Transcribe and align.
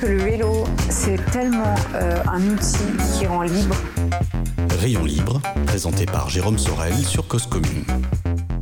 Que 0.00 0.06
le 0.06 0.22
vélo, 0.22 0.64
c'est 0.88 1.22
tellement 1.30 1.74
euh, 1.94 2.22
un 2.26 2.40
outil 2.48 2.78
qui 3.18 3.26
rend 3.26 3.42
libre. 3.42 3.76
Rayon 4.80 5.04
libre, 5.04 5.42
présenté 5.66 6.06
par 6.06 6.30
Jérôme 6.30 6.56
Sorel 6.56 6.94
sur 6.94 7.28
Cause 7.28 7.46
Commune. 7.46 7.84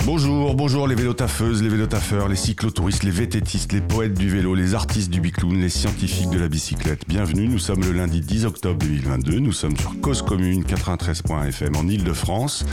Bonjour, 0.05 0.55
bonjour 0.55 0.88
les 0.88 0.96
vélotaffeuses, 0.96 1.62
les 1.62 1.69
vélotaffeurs, 1.69 2.29
les 2.29 2.34
cyclotouristes, 2.34 3.05
les 3.05 3.12
vététistes, 3.12 3.73
les 3.73 3.80
poètes 3.80 4.15
du 4.15 4.29
vélo, 4.29 4.56
les 4.56 4.74
artistes 4.74 5.10
du 5.10 5.20
bicloun, 5.20 5.60
les 5.60 5.69
scientifiques 5.69 6.30
de 6.30 6.38
la 6.38 6.48
bicyclette. 6.48 7.06
Bienvenue, 7.06 7.46
nous 7.46 7.60
sommes 7.60 7.82
le 7.82 7.93
lundi 7.93 8.20
10 8.20 8.46
octobre 8.46 8.79
2022, 8.79 9.38
nous 9.38 9.52
sommes 9.52 9.77
sur 9.77 10.01
Cause 10.01 10.23
Commune 10.23 10.65
93.fm 10.65 11.77
en 11.77 11.87
Ile-de-France. 11.87 12.65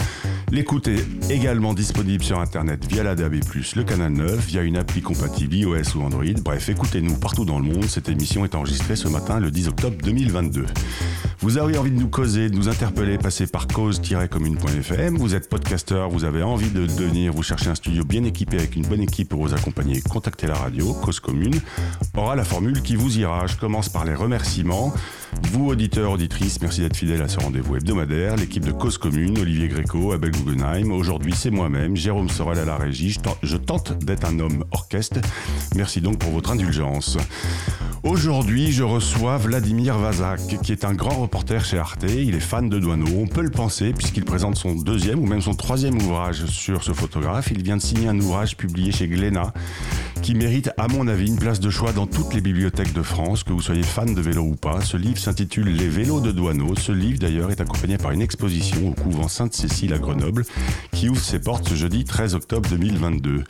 L'écoute 0.55 0.87
est 0.87 1.05
également 1.29 1.73
disponible 1.73 2.23
sur 2.23 2.39
internet 2.39 2.85
via 2.87 3.03
la 3.03 3.13
DAB+, 3.13 3.41
le 3.75 3.83
canal 3.83 4.13
9, 4.13 4.39
via 4.39 4.61
une 4.61 4.77
appli 4.77 5.01
compatible 5.01 5.53
iOS 5.53 5.97
ou 5.97 6.01
Android. 6.01 6.23
Bref, 6.41 6.69
écoutez-nous 6.69 7.15
partout 7.15 7.43
dans 7.43 7.59
le 7.59 7.65
monde, 7.65 7.83
cette 7.83 8.07
émission 8.07 8.45
est 8.45 8.55
enregistrée 8.55 8.95
ce 8.95 9.09
matin 9.09 9.41
le 9.41 9.51
10 9.51 9.67
octobre 9.67 9.97
2022. 10.01 10.65
Vous 11.39 11.57
avez 11.57 11.77
envie 11.77 11.91
de 11.91 11.99
nous 11.99 12.07
causer, 12.07 12.49
de 12.49 12.55
nous 12.55 12.69
interpeller, 12.69 13.17
passez 13.17 13.47
par 13.47 13.67
cause-commune.fm. 13.67 15.17
Vous 15.17 15.35
êtes 15.35 15.49
podcasteur, 15.49 16.09
vous 16.09 16.23
avez 16.23 16.41
envie 16.41 16.69
de 16.69 16.85
devenir, 16.85 17.33
vous 17.33 17.43
cherchez 17.43 17.67
un 17.67 17.75
studio 17.75 18.05
bien 18.05 18.23
équipé 18.23 18.57
avec 18.57 18.77
une 18.77 18.87
bonne 18.87 19.01
équipe 19.01 19.27
pour 19.27 19.45
vous 19.45 19.53
accompagner, 19.53 19.99
contactez 19.99 20.47
la 20.47 20.55
radio, 20.55 20.93
Cause 20.93 21.19
Commune, 21.19 21.59
aura 22.15 22.37
la 22.37 22.45
formule 22.45 22.81
qui 22.81 22.95
vous 22.95 23.19
ira. 23.19 23.45
Je 23.47 23.57
commence 23.57 23.89
par 23.89 24.05
les 24.05 24.15
remerciements. 24.15 24.93
Vous, 25.43 25.67
auditeurs, 25.69 26.11
auditrices, 26.11 26.59
merci 26.61 26.81
d'être 26.81 26.97
fidèles 26.97 27.21
à 27.21 27.27
ce 27.29 27.39
rendez-vous 27.39 27.77
hebdomadaire. 27.77 28.35
L'équipe 28.35 28.65
de 28.65 28.71
Cause 28.71 28.97
Commune, 28.97 29.37
Olivier 29.39 29.67
Gréco, 29.69 30.11
Abel 30.11 30.31
Guggenheim. 30.31 30.91
Aujourd'hui, 30.91 31.33
c'est 31.35 31.49
moi-même, 31.49 31.95
Jérôme 31.95 32.29
Sorel 32.29 32.59
à 32.59 32.65
la 32.65 32.75
régie. 32.77 33.17
Je 33.41 33.55
tente- 33.57 33.97
d'être 34.03 34.25
un 34.25 34.39
homme 34.39 34.65
orchestre. 34.71 35.19
Merci 35.75 36.01
donc 36.01 36.17
pour 36.19 36.31
votre 36.31 36.51
indulgence. 36.51 37.17
Aujourd'hui, 38.03 38.71
je 38.71 38.83
reçois 38.83 39.37
Vladimir 39.37 39.97
Vazak, 39.97 40.61
qui 40.61 40.71
est 40.71 40.83
un 40.83 40.93
grand 40.93 41.15
reporter 41.21 41.63
chez 41.63 41.77
Arte. 41.77 42.03
Il 42.03 42.35
est 42.35 42.39
fan 42.39 42.67
de 42.69 42.77
Douaneau. 42.77 43.07
On 43.17 43.27
peut 43.27 43.41
le 43.41 43.49
penser, 43.49 43.93
puisqu'il 43.93 44.25
présente 44.25 44.57
son 44.57 44.75
deuxième 44.75 45.19
ou 45.19 45.25
même 45.25 45.41
son 45.41 45.53
troisième 45.53 45.95
ouvrage 46.01 46.45
sur 46.47 46.83
ce 46.83 46.91
photographe. 46.93 47.49
Il 47.51 47.63
vient 47.63 47.77
de 47.77 47.81
signer 47.81 48.07
un 48.09 48.19
ouvrage 48.19 48.57
publié 48.57 48.91
chez 48.91 49.07
Glénat, 49.07 49.53
qui 50.25 50.33
mérite, 50.33 50.71
à 50.77 50.87
mon 50.87 51.07
avis, 51.07 51.27
une 51.27 51.37
place 51.37 51.59
de 51.59 51.69
choix 51.69 51.91
dans 51.91 52.07
toutes 52.07 52.33
les 52.33 52.41
bibliothèques 52.41 52.93
de 52.93 53.03
France, 53.03 53.43
que 53.43 53.53
vous 53.53 53.61
soyez 53.61 53.83
fan 53.83 54.15
de 54.15 54.21
vélo 54.21 54.41
ou 54.41 54.55
pas. 54.55 54.81
Ce 54.81 54.97
livre 54.97 55.19
s'intitule 55.19 55.67
Les 55.67 55.87
vélos 55.87 56.19
de 56.19 56.31
Douaneau. 56.31 56.75
Ce 56.75 56.91
livre, 56.91 57.19
d'ailleurs, 57.19 57.51
est 57.51 57.61
accompagné 57.61 57.99
par 57.99 58.09
une 58.09 58.23
exposition 58.23 58.87
au 58.87 58.91
couvent 58.93 59.27
Sainte-Cécile 59.27 59.93
à 59.93 59.99
Grenoble, 59.99 60.43
qui 60.93 61.09
ouvre 61.09 61.23
ses 61.23 61.37
portes 61.37 61.69
ce 61.69 61.75
jeudi 61.75 62.05
13 62.05 62.33
octobre 62.33 62.67
2022. 62.71 63.43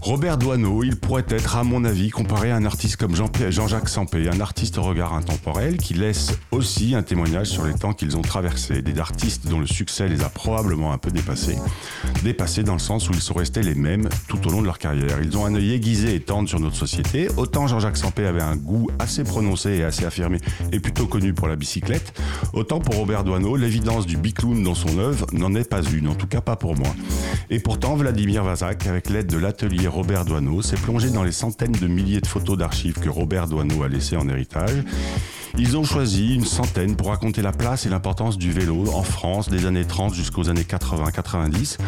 Robert 0.00 0.38
Doisneau, 0.38 0.82
il 0.84 0.96
pourrait 0.96 1.24
être, 1.28 1.56
à 1.56 1.64
mon 1.64 1.84
avis, 1.84 2.10
comparé 2.10 2.50
à 2.50 2.56
un 2.56 2.64
artiste 2.64 2.96
comme 2.96 3.14
Jean- 3.16 3.30
Jean-Jacques 3.50 3.88
Sampé, 3.88 4.28
un 4.28 4.40
artiste 4.40 4.78
au 4.78 4.82
regard 4.82 5.14
intemporel 5.14 5.78
qui 5.78 5.94
laisse 5.94 6.32
aussi 6.52 6.94
un 6.94 7.02
témoignage 7.02 7.48
sur 7.48 7.64
les 7.64 7.74
temps 7.74 7.92
qu'ils 7.92 8.16
ont 8.16 8.22
traversés, 8.22 8.82
des 8.82 8.98
artistes 8.98 9.48
dont 9.48 9.58
le 9.58 9.66
succès 9.66 10.08
les 10.08 10.22
a 10.22 10.28
probablement 10.28 10.92
un 10.92 10.98
peu 10.98 11.10
dépassés, 11.10 11.56
dépassés 12.22 12.62
dans 12.62 12.74
le 12.74 12.78
sens 12.78 13.08
où 13.08 13.12
ils 13.12 13.20
sont 13.20 13.34
restés 13.34 13.62
les 13.62 13.74
mêmes 13.74 14.08
tout 14.28 14.46
au 14.46 14.50
long 14.50 14.60
de 14.60 14.66
leur 14.66 14.78
carrière. 14.78 15.18
Ils 15.22 15.36
ont 15.36 15.44
un 15.46 15.54
œil 15.54 15.72
aiguisé 15.72 16.14
et 16.14 16.20
tendre 16.20 16.48
sur 16.48 16.60
notre 16.60 16.76
société. 16.76 17.28
Autant 17.36 17.66
Jean-Jacques 17.66 17.96
Sampé 17.96 18.26
avait 18.26 18.42
un 18.42 18.56
goût 18.56 18.88
assez 18.98 19.24
prononcé 19.24 19.70
et 19.70 19.84
assez 19.84 20.04
affirmé 20.04 20.38
et 20.72 20.80
plutôt 20.80 21.06
connu 21.06 21.32
pour 21.32 21.48
la 21.48 21.56
bicyclette, 21.56 22.18
autant 22.52 22.80
pour 22.80 22.96
Robert 22.96 23.24
Doisneau, 23.24 23.56
l'évidence 23.56 24.06
du 24.06 24.16
bicloun 24.16 24.62
dans 24.62 24.74
son 24.74 24.98
œuvre 24.98 25.26
n'en 25.32 25.54
est 25.54 25.68
pas 25.68 25.82
une, 25.82 26.08
en 26.08 26.14
tout 26.14 26.26
cas 26.26 26.40
pas 26.40 26.56
pour 26.56 26.76
moi. 26.76 26.88
Et 27.50 27.58
pourtant, 27.60 27.96
Vladimir 27.96 28.44
Vazak, 28.44 28.86
avec 28.86 29.10
l'aide 29.10 29.26
de 29.26 29.38
l'atelier 29.38 29.75
Robert 29.86 30.24
Doisneau, 30.24 30.62
s'est 30.62 30.76
plongé 30.76 31.10
dans 31.10 31.22
les 31.22 31.32
centaines 31.32 31.72
de 31.72 31.86
milliers 31.86 32.20
de 32.20 32.26
photos 32.26 32.56
d'archives 32.56 32.98
que 32.98 33.08
Robert 33.08 33.46
Doisneau 33.46 33.82
a 33.82 33.88
laissées 33.88 34.16
en 34.16 34.28
héritage. 34.28 34.82
Ils 35.58 35.76
ont 35.76 35.84
choisi 35.84 36.34
une 36.34 36.44
centaine 36.44 36.96
pour 36.96 37.08
raconter 37.08 37.42
la 37.42 37.52
place 37.52 37.86
et 37.86 37.88
l'importance 37.88 38.36
du 38.36 38.52
vélo 38.52 38.84
en 38.92 39.02
France 39.02 39.48
des 39.48 39.66
années 39.66 39.84
30 39.84 40.14
jusqu'aux 40.14 40.48
années 40.48 40.62
80-90. 40.62 41.78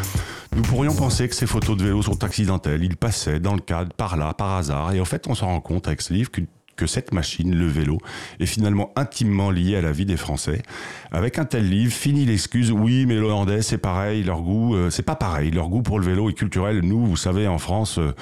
Nous 0.56 0.62
pourrions 0.62 0.94
penser 0.94 1.28
que 1.28 1.34
ces 1.34 1.47
photos 1.47 1.76
de 1.76 1.84
vélo 1.84 2.03
sont 2.03 2.25
accidentelles. 2.25 2.82
Ils 2.82 2.97
passaient 2.97 3.41
dans 3.41 3.54
le 3.54 3.60
cadre, 3.60 3.93
par 3.94 4.16
là, 4.16 4.32
par 4.32 4.56
hasard. 4.56 4.93
Et 4.93 5.00
en 5.00 5.05
fait, 5.05 5.26
on 5.26 5.34
s'en 5.34 5.47
rend 5.47 5.60
compte 5.60 5.87
avec 5.87 6.00
ce 6.00 6.12
livre 6.12 6.31
qu'une 6.31 6.47
que 6.78 6.87
cette 6.87 7.12
machine, 7.12 7.55
le 7.55 7.66
vélo, 7.66 7.99
est 8.41 8.47
finalement 8.47 8.93
intimement 8.97 9.50
liée 9.50 9.77
à 9.77 9.83
la 9.83 9.93
vie 9.93 10.06
des 10.06 10.16
Français. 10.16 10.62
Avec 11.11 11.39
un 11.39 11.44
tel 11.44 11.69
livre, 11.69 11.93
fini 11.93 12.25
l'excuse, 12.25 12.72
oui, 12.72 13.05
mais 13.05 13.15
les 13.15 13.21
Hollandais, 13.21 13.61
c'est 13.61 13.77
pareil, 13.77 14.22
leur 14.22 14.41
goût, 14.41 14.75
euh, 14.75 14.88
c'est 14.88 15.03
pas 15.03 15.17
pareil, 15.17 15.50
leur 15.50 15.69
goût 15.69 15.83
pour 15.83 15.99
le 15.99 16.06
vélo 16.06 16.31
est 16.31 16.34
culturel. 16.34 16.81
Nous, 16.81 17.05
vous 17.05 17.17
savez, 17.17 17.47
en 17.47 17.59
France, 17.59 17.99
euh, 17.99 18.15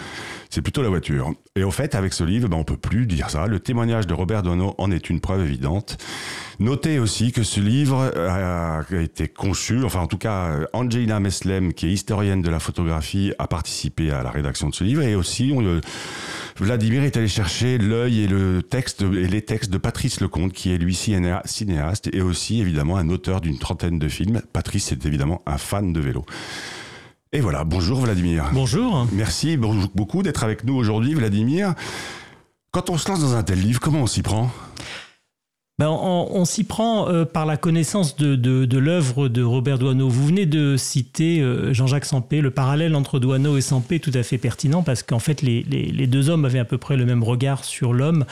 c'est 0.50 0.62
plutôt 0.62 0.82
la 0.82 0.88
voiture. 0.88 1.32
Et 1.54 1.62
au 1.62 1.70
fait, 1.70 1.94
avec 1.94 2.12
ce 2.12 2.24
livre, 2.24 2.48
ben, 2.48 2.56
on 2.56 2.64
peut 2.64 2.76
plus 2.76 3.06
dire 3.06 3.30
ça. 3.30 3.46
Le 3.46 3.60
témoignage 3.60 4.06
de 4.06 4.14
Robert 4.14 4.42
Doisneau 4.42 4.74
en 4.78 4.90
est 4.90 5.10
une 5.10 5.20
preuve 5.20 5.42
évidente. 5.42 5.98
Notez 6.58 6.98
aussi 6.98 7.32
que 7.32 7.42
ce 7.42 7.60
livre 7.60 8.10
a 8.16 8.82
été 8.90 9.28
conçu, 9.28 9.84
enfin 9.84 10.00
en 10.00 10.06
tout 10.06 10.16
cas, 10.16 10.52
Angelina 10.72 11.20
Meslem, 11.20 11.74
qui 11.74 11.86
est 11.86 11.90
historienne 11.90 12.40
de 12.40 12.48
la 12.48 12.60
photographie, 12.60 13.34
a 13.38 13.46
participé 13.46 14.10
à 14.10 14.22
la 14.22 14.30
rédaction 14.30 14.70
de 14.70 14.74
ce 14.74 14.82
livre 14.82 15.02
et 15.02 15.14
aussi 15.14 15.52
on, 15.54 15.62
euh, 15.62 15.80
Vladimir 16.58 17.02
est 17.04 17.16
allé 17.16 17.28
chercher 17.28 17.76
l'œil 17.76 18.22
et 18.22 18.26
le 18.26 18.62
texte 18.62 19.02
et 19.02 19.28
les 19.28 19.42
textes 19.42 19.70
de 19.70 19.76
Patrice 19.78 20.20
Lecomte, 20.20 20.52
qui 20.52 20.72
est 20.72 20.78
lui 20.78 20.94
cinéa- 20.94 21.42
cinéaste 21.44 22.08
et 22.14 22.22
aussi 22.22 22.60
évidemment 22.60 22.96
un 22.96 23.10
auteur 23.10 23.40
d'une 23.42 23.58
trentaine 23.58 23.98
de 23.98 24.08
films. 24.08 24.40
Patrice 24.52 24.90
est 24.92 25.04
évidemment 25.04 25.42
un 25.46 25.58
fan 25.58 25.92
de 25.92 26.00
vélo. 26.00 26.24
Et 27.32 27.40
voilà, 27.40 27.64
bonjour 27.64 28.00
Vladimir. 28.00 28.46
Bonjour. 28.52 29.06
Merci 29.12 29.58
beaucoup 29.58 30.22
d'être 30.22 30.44
avec 30.44 30.64
nous 30.64 30.74
aujourd'hui, 30.74 31.12
Vladimir. 31.14 31.74
Quand 32.70 32.88
on 32.88 32.96
se 32.96 33.08
lance 33.08 33.20
dans 33.20 33.34
un 33.34 33.42
tel 33.42 33.60
livre, 33.60 33.80
comment 33.80 34.00
on 34.02 34.06
s'y 34.06 34.22
prend? 34.22 34.50
Ben, 35.78 35.90
on 35.90 36.46
s'y 36.46 36.64
prend 36.64 37.10
euh, 37.10 37.26
par 37.26 37.44
la 37.44 37.58
connaissance 37.58 38.16
de, 38.16 38.78
l'œuvre 38.78 39.28
de 39.28 39.42
Robert 39.42 39.78
Doisneau. 39.78 40.08
Vous 40.08 40.26
venez 40.26 40.46
de 40.46 40.78
citer 40.78 41.42
euh, 41.42 41.74
Jean-Jacques 41.74 42.06
Sampé. 42.06 42.40
Le 42.40 42.50
parallèle 42.50 42.96
entre 42.96 43.18
Doisneau 43.18 43.58
et 43.58 43.60
Sampé 43.60 43.96
est 43.96 43.98
tout 43.98 44.10
à 44.14 44.22
fait 44.22 44.38
pertinent 44.38 44.82
parce 44.82 45.02
qu'en 45.02 45.18
fait, 45.18 45.42
les 45.42 46.06
deux 46.06 46.30
hommes 46.30 46.46
avaient 46.46 46.60
à 46.60 46.64
peu 46.64 46.78
près 46.78 46.96
le 46.96 47.04
même 47.04 47.22
regard 47.22 47.62
sur 47.62 47.92
l'homme 47.92 48.24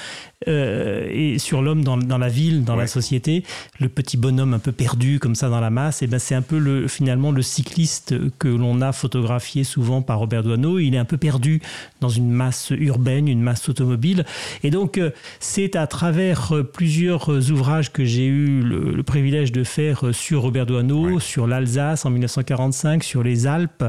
euh, 0.49 1.07
et 1.11 1.39
sur 1.39 1.63
l'homme 1.63 1.85
dans, 1.85 1.97
dans 1.97 2.19
la 2.19 2.29
ville, 2.29 2.65
dans 2.65 2.75
Ouais. 2.75 2.81
la 2.83 2.87
société. 2.87 3.43
Le 3.81 3.89
petit 3.89 4.17
bonhomme 4.17 4.55
un 4.55 4.59
peu 4.59 4.73
perdu 4.73 5.19
comme 5.19 5.35
ça 5.35 5.49
dans 5.49 5.61
la 5.61 5.71
masse, 5.71 6.03
et 6.03 6.07
ben, 6.07 6.19
c'est 6.19 6.35
un 6.35 6.43
peu 6.43 6.59
le, 6.59 6.89
finalement 6.89 7.31
le 7.33 7.43
cycliste 7.43 8.15
que 8.39 8.49
l'on 8.49 8.81
a 8.81 8.93
photographié 8.93 9.65
souvent 9.65 10.03
par 10.03 10.19
Robert 10.19 10.43
Doisneau. 10.43 10.79
Il 10.79 10.95
est 10.95 10.99
un 10.99 11.05
peu 11.05 11.17
perdu 11.17 11.61
dans 12.01 12.09
une 12.09 12.31
masse 12.31 12.73
urbaine, 12.77 13.29
une 13.29 13.41
masse 13.43 13.69
automobile. 13.69 14.25
Et 14.63 14.71
donc, 14.71 14.99
euh, 14.99 15.11
c'est 15.41 15.77
à 15.77 15.87
travers 15.87 16.53
euh, 16.53 16.63
plusieurs 16.63 17.29
ouvrages 17.51 17.93
que 17.93 18.05
j'ai 18.05 18.27
eu 18.27 18.61
le, 18.61 18.93
le 18.93 19.03
privilège 19.03 19.53
de 19.53 19.63
faire 19.65 20.03
sur 20.13 20.43
Robert 20.43 20.67
Doisneau, 20.67 21.05
Ouais. 21.15 21.21
sur 21.21 21.47
l'Alsace 21.47 22.05
en 22.07 22.11
1945, 22.11 23.05
sur 23.05 23.23
les 23.23 23.47
Alpes, 23.47 23.85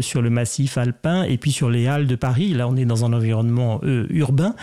sur 0.00 0.20
le 0.22 0.30
massif 0.30 0.76
alpin, 0.78 1.22
et 1.22 1.36
puis 1.38 1.52
sur 1.52 1.70
les 1.70 1.86
Halles 1.86 2.06
de 2.06 2.16
Paris. 2.16 2.52
Là, 2.54 2.68
on 2.68 2.76
est 2.76 2.84
dans 2.84 3.04
un 3.04 3.12
environnement 3.12 3.80
euh, 3.84 4.06
urbain. 4.10 4.54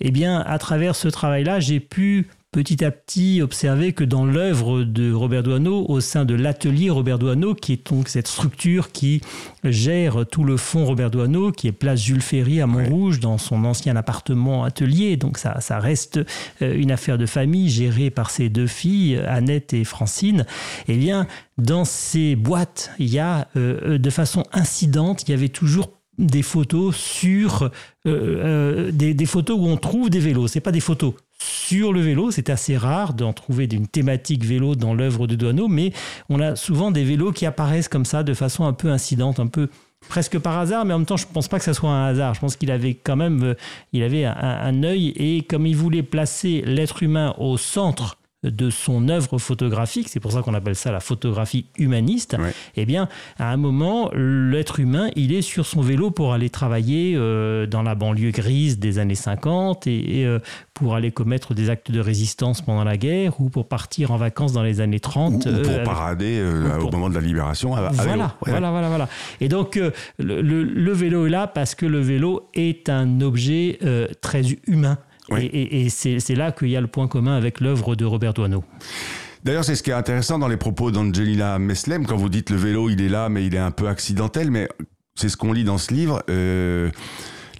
Eh 0.00 0.10
bien, 0.10 0.40
à 0.40 0.58
travers 0.58 0.83
ce 0.92 1.08
travail-là, 1.08 1.60
j'ai 1.60 1.80
pu 1.80 2.28
petit 2.54 2.84
à 2.84 2.92
petit 2.92 3.42
observer 3.42 3.92
que 3.92 4.04
dans 4.04 4.24
l'œuvre 4.24 4.84
de 4.84 5.12
Robert 5.12 5.42
Doisneau, 5.42 5.86
au 5.88 5.98
sein 5.98 6.24
de 6.24 6.34
l'atelier 6.34 6.88
Robert 6.88 7.18
Doisneau, 7.18 7.52
qui 7.56 7.72
est 7.72 7.90
donc 7.90 8.08
cette 8.08 8.28
structure 8.28 8.92
qui 8.92 9.22
gère 9.64 10.24
tout 10.24 10.44
le 10.44 10.56
fond 10.56 10.84
Robert 10.84 11.10
Doisneau, 11.10 11.50
qui 11.50 11.66
est 11.66 11.72
place 11.72 12.00
Jules 12.00 12.22
Ferry 12.22 12.60
à 12.60 12.68
Montrouge, 12.68 13.18
dans 13.18 13.38
son 13.38 13.64
ancien 13.64 13.96
appartement 13.96 14.62
atelier. 14.62 15.16
Donc 15.16 15.38
ça, 15.38 15.60
ça 15.60 15.80
reste 15.80 16.20
euh, 16.62 16.76
une 16.76 16.92
affaire 16.92 17.18
de 17.18 17.26
famille 17.26 17.68
gérée 17.70 18.10
par 18.10 18.30
ses 18.30 18.50
deux 18.50 18.68
filles, 18.68 19.20
Annette 19.26 19.72
et 19.72 19.82
Francine. 19.82 20.46
Eh 20.86 20.96
bien, 20.96 21.26
dans 21.58 21.84
ces 21.84 22.36
boîtes, 22.36 22.92
il 23.00 23.12
y 23.12 23.18
a, 23.18 23.48
euh, 23.56 23.98
de 23.98 24.10
façon 24.10 24.44
incidente, 24.52 25.24
il 25.26 25.32
y 25.32 25.34
avait 25.34 25.48
toujours 25.48 25.90
des 26.18 26.42
photos 26.42 26.96
sur 26.96 27.64
euh, 27.64 27.70
euh, 28.06 28.90
des, 28.92 29.26
photos 29.26 29.58
où 29.58 29.66
on 29.66 29.76
trouve 29.76 30.10
des 30.10 30.20
vélos. 30.20 30.48
C'est 30.48 30.60
pas 30.60 30.72
des 30.72 30.80
photos 30.80 31.14
sur 31.38 31.92
le 31.92 32.00
vélo. 32.00 32.30
C'est 32.30 32.50
assez 32.50 32.76
rare 32.76 33.14
d'en 33.14 33.32
trouver 33.32 33.66
d'une 33.66 33.86
thématique 33.86 34.44
vélo 34.44 34.74
dans 34.74 34.94
l'œuvre 34.94 35.26
de 35.26 35.34
Doisneau, 35.34 35.68
mais 35.68 35.92
on 36.28 36.40
a 36.40 36.56
souvent 36.56 36.90
des 36.90 37.04
vélos 37.04 37.32
qui 37.32 37.46
apparaissent 37.46 37.88
comme 37.88 38.04
ça 38.04 38.22
de 38.22 38.34
façon 38.34 38.64
un 38.64 38.72
peu 38.72 38.90
incidente, 38.90 39.40
un 39.40 39.46
peu 39.46 39.68
presque 40.08 40.38
par 40.38 40.58
hasard, 40.58 40.84
mais 40.84 40.92
en 40.92 40.98
même 40.98 41.06
temps, 41.06 41.16
je 41.16 41.26
pense 41.26 41.48
pas 41.48 41.58
que 41.58 41.64
ça 41.64 41.74
soit 41.74 41.90
un 41.90 42.06
hasard. 42.06 42.34
Je 42.34 42.40
pense 42.40 42.56
qu'il 42.56 42.70
avait 42.70 42.94
quand 42.94 43.16
même, 43.16 43.42
euh, 43.42 43.54
il 43.92 44.02
avait 44.02 44.24
un, 44.24 44.34
un 44.36 44.82
œil 44.82 45.08
et 45.16 45.42
comme 45.42 45.66
il 45.66 45.76
voulait 45.76 46.02
placer 46.02 46.62
l'être 46.66 47.02
humain 47.02 47.34
au 47.38 47.56
centre 47.56 48.18
de 48.44 48.70
son 48.70 49.08
œuvre 49.08 49.38
photographique, 49.38 50.08
c'est 50.08 50.20
pour 50.20 50.32
ça 50.32 50.42
qu'on 50.42 50.54
appelle 50.54 50.76
ça 50.76 50.92
la 50.92 51.00
photographie 51.00 51.66
humaniste, 51.78 52.36
Ouais. 52.38 52.52
eh 52.76 52.84
bien, 52.86 53.08
à 53.38 53.50
un 53.52 53.56
moment, 53.56 54.10
l'être 54.14 54.80
humain, 54.80 55.08
il 55.16 55.32
est 55.32 55.42
sur 55.42 55.66
son 55.66 55.80
vélo 55.80 56.10
pour 56.10 56.32
aller 56.34 56.50
travailler 56.50 57.14
euh, 57.16 57.66
dans 57.66 57.82
la 57.82 57.94
banlieue 57.94 58.30
grise 58.30 58.78
des 58.78 58.98
années 58.98 59.14
50 59.14 59.86
et, 59.86 60.20
et, 60.20 60.26
euh, 60.26 60.38
pour 60.74 60.94
aller 60.94 61.10
commettre 61.12 61.54
des 61.54 61.70
actes 61.70 61.90
de 61.90 62.00
résistance 62.00 62.60
pendant 62.60 62.84
la 62.84 62.96
guerre 62.96 63.40
ou 63.40 63.48
pour 63.48 63.68
partir 63.68 64.10
en 64.10 64.16
vacances 64.16 64.52
dans 64.52 64.62
les 64.62 64.80
années 64.80 64.96
Ou, 64.96 65.00
30. 65.00 65.46
ou 65.46 65.62
pour 65.62 65.82
parader 65.84 66.38
euh, 66.38 66.76
ou 66.76 66.78
pour- 66.80 66.88
au 66.88 66.92
moment 66.92 67.08
de 67.08 67.14
la 67.14 67.20
libération. 67.20 67.74
à- 67.76 67.80
à 67.80 67.90
vélo. 67.90 68.02
voilà, 68.04 68.24
Ouais. 68.44 68.50
voilà, 68.50 68.70
voilà, 68.70 68.88
voilà. 68.88 69.08
Et 69.40 69.48
donc, 69.48 69.76
le, 69.76 69.92
le- 70.42 70.64
le 70.64 70.92
vélo 70.92 71.26
est 71.26 71.30
là 71.30 71.46
parce 71.46 71.74
que 71.74 71.86
le 71.86 72.00
vélo 72.00 72.48
est 72.54 72.88
un 72.88 73.20
objet 73.20 73.78
très 74.20 74.42
humain. 74.66 74.98
Oui. 75.30 75.40
Et, 75.52 75.62
et- 75.62 75.86
et 75.86 75.88
c'est 75.88 76.34
là 76.34 76.52
qu'il 76.52 76.68
y 76.68 76.76
a 76.76 76.80
le 76.80 76.86
point 76.86 77.08
commun 77.08 77.36
avec 77.36 77.60
l'œuvre 77.60 77.94
de 77.96 78.04
Robert 78.04 78.34
Doisneau. 78.34 78.62
D'ailleurs, 79.42 79.64
c'est 79.64 79.74
ce 79.74 79.82
qui 79.82 79.90
est 79.90 79.94
intéressant 79.94 80.38
dans 80.38 80.48
les 80.48 80.56
propos 80.56 80.90
d'Angelina 80.90 81.58
Meslem, 81.58 82.06
quand 82.06 82.16
vous 82.16 82.28
dites 82.30 82.50
le 82.50 82.56
vélo, 82.56 82.88
il 82.88 83.02
est 83.02 83.08
là, 83.08 83.28
mais 83.28 83.44
il 83.46 83.54
est 83.54 83.58
un 83.58 83.70
peu 83.70 83.88
accidentel, 83.88 84.50
mais 84.50 84.68
c'est 85.14 85.28
ce 85.28 85.36
qu'on 85.36 85.52
lit 85.52 85.64
dans 85.64 85.76
ce 85.78 85.92
livre. 85.92 86.22
Euh, 86.30 86.90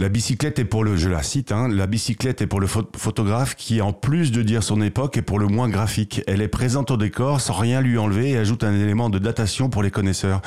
la 0.01 0.09
bicyclette 0.09 0.59
est 0.59 0.65
pour 0.65 0.83
le, 0.83 0.97
je 0.97 1.09
la 1.09 1.23
cite, 1.23 1.53
hein, 1.53 1.69
la 1.69 1.87
bicyclette 1.87 2.41
est 2.43 2.47
pour 2.47 2.59
le 2.61 2.67
pho- 2.67 2.89
photographe 2.97 3.55
qui, 3.55 3.81
en 3.81 3.93
plus 3.93 4.33
de 4.33 4.43
dire 4.43 4.63
son 4.63 4.81
époque, 4.83 5.17
est 5.19 5.23
pour 5.23 5.39
le 5.39 5.47
moins 5.47 5.69
graphique. 5.69 6.23
Elle 6.27 6.41
est 6.43 6.49
présente 6.49 6.91
au 6.91 6.97
décor 6.97 7.41
sans 7.41 7.53
rien 7.55 7.81
lui 7.81 7.97
enlever 7.99 8.31
et 8.31 8.39
ajoute 8.39 8.65
un 8.65 8.75
élément 8.75 9.09
de 9.11 9.19
datation 9.19 9.69
pour 9.69 9.83
les 9.83 9.91
connaisseurs. 9.91 10.41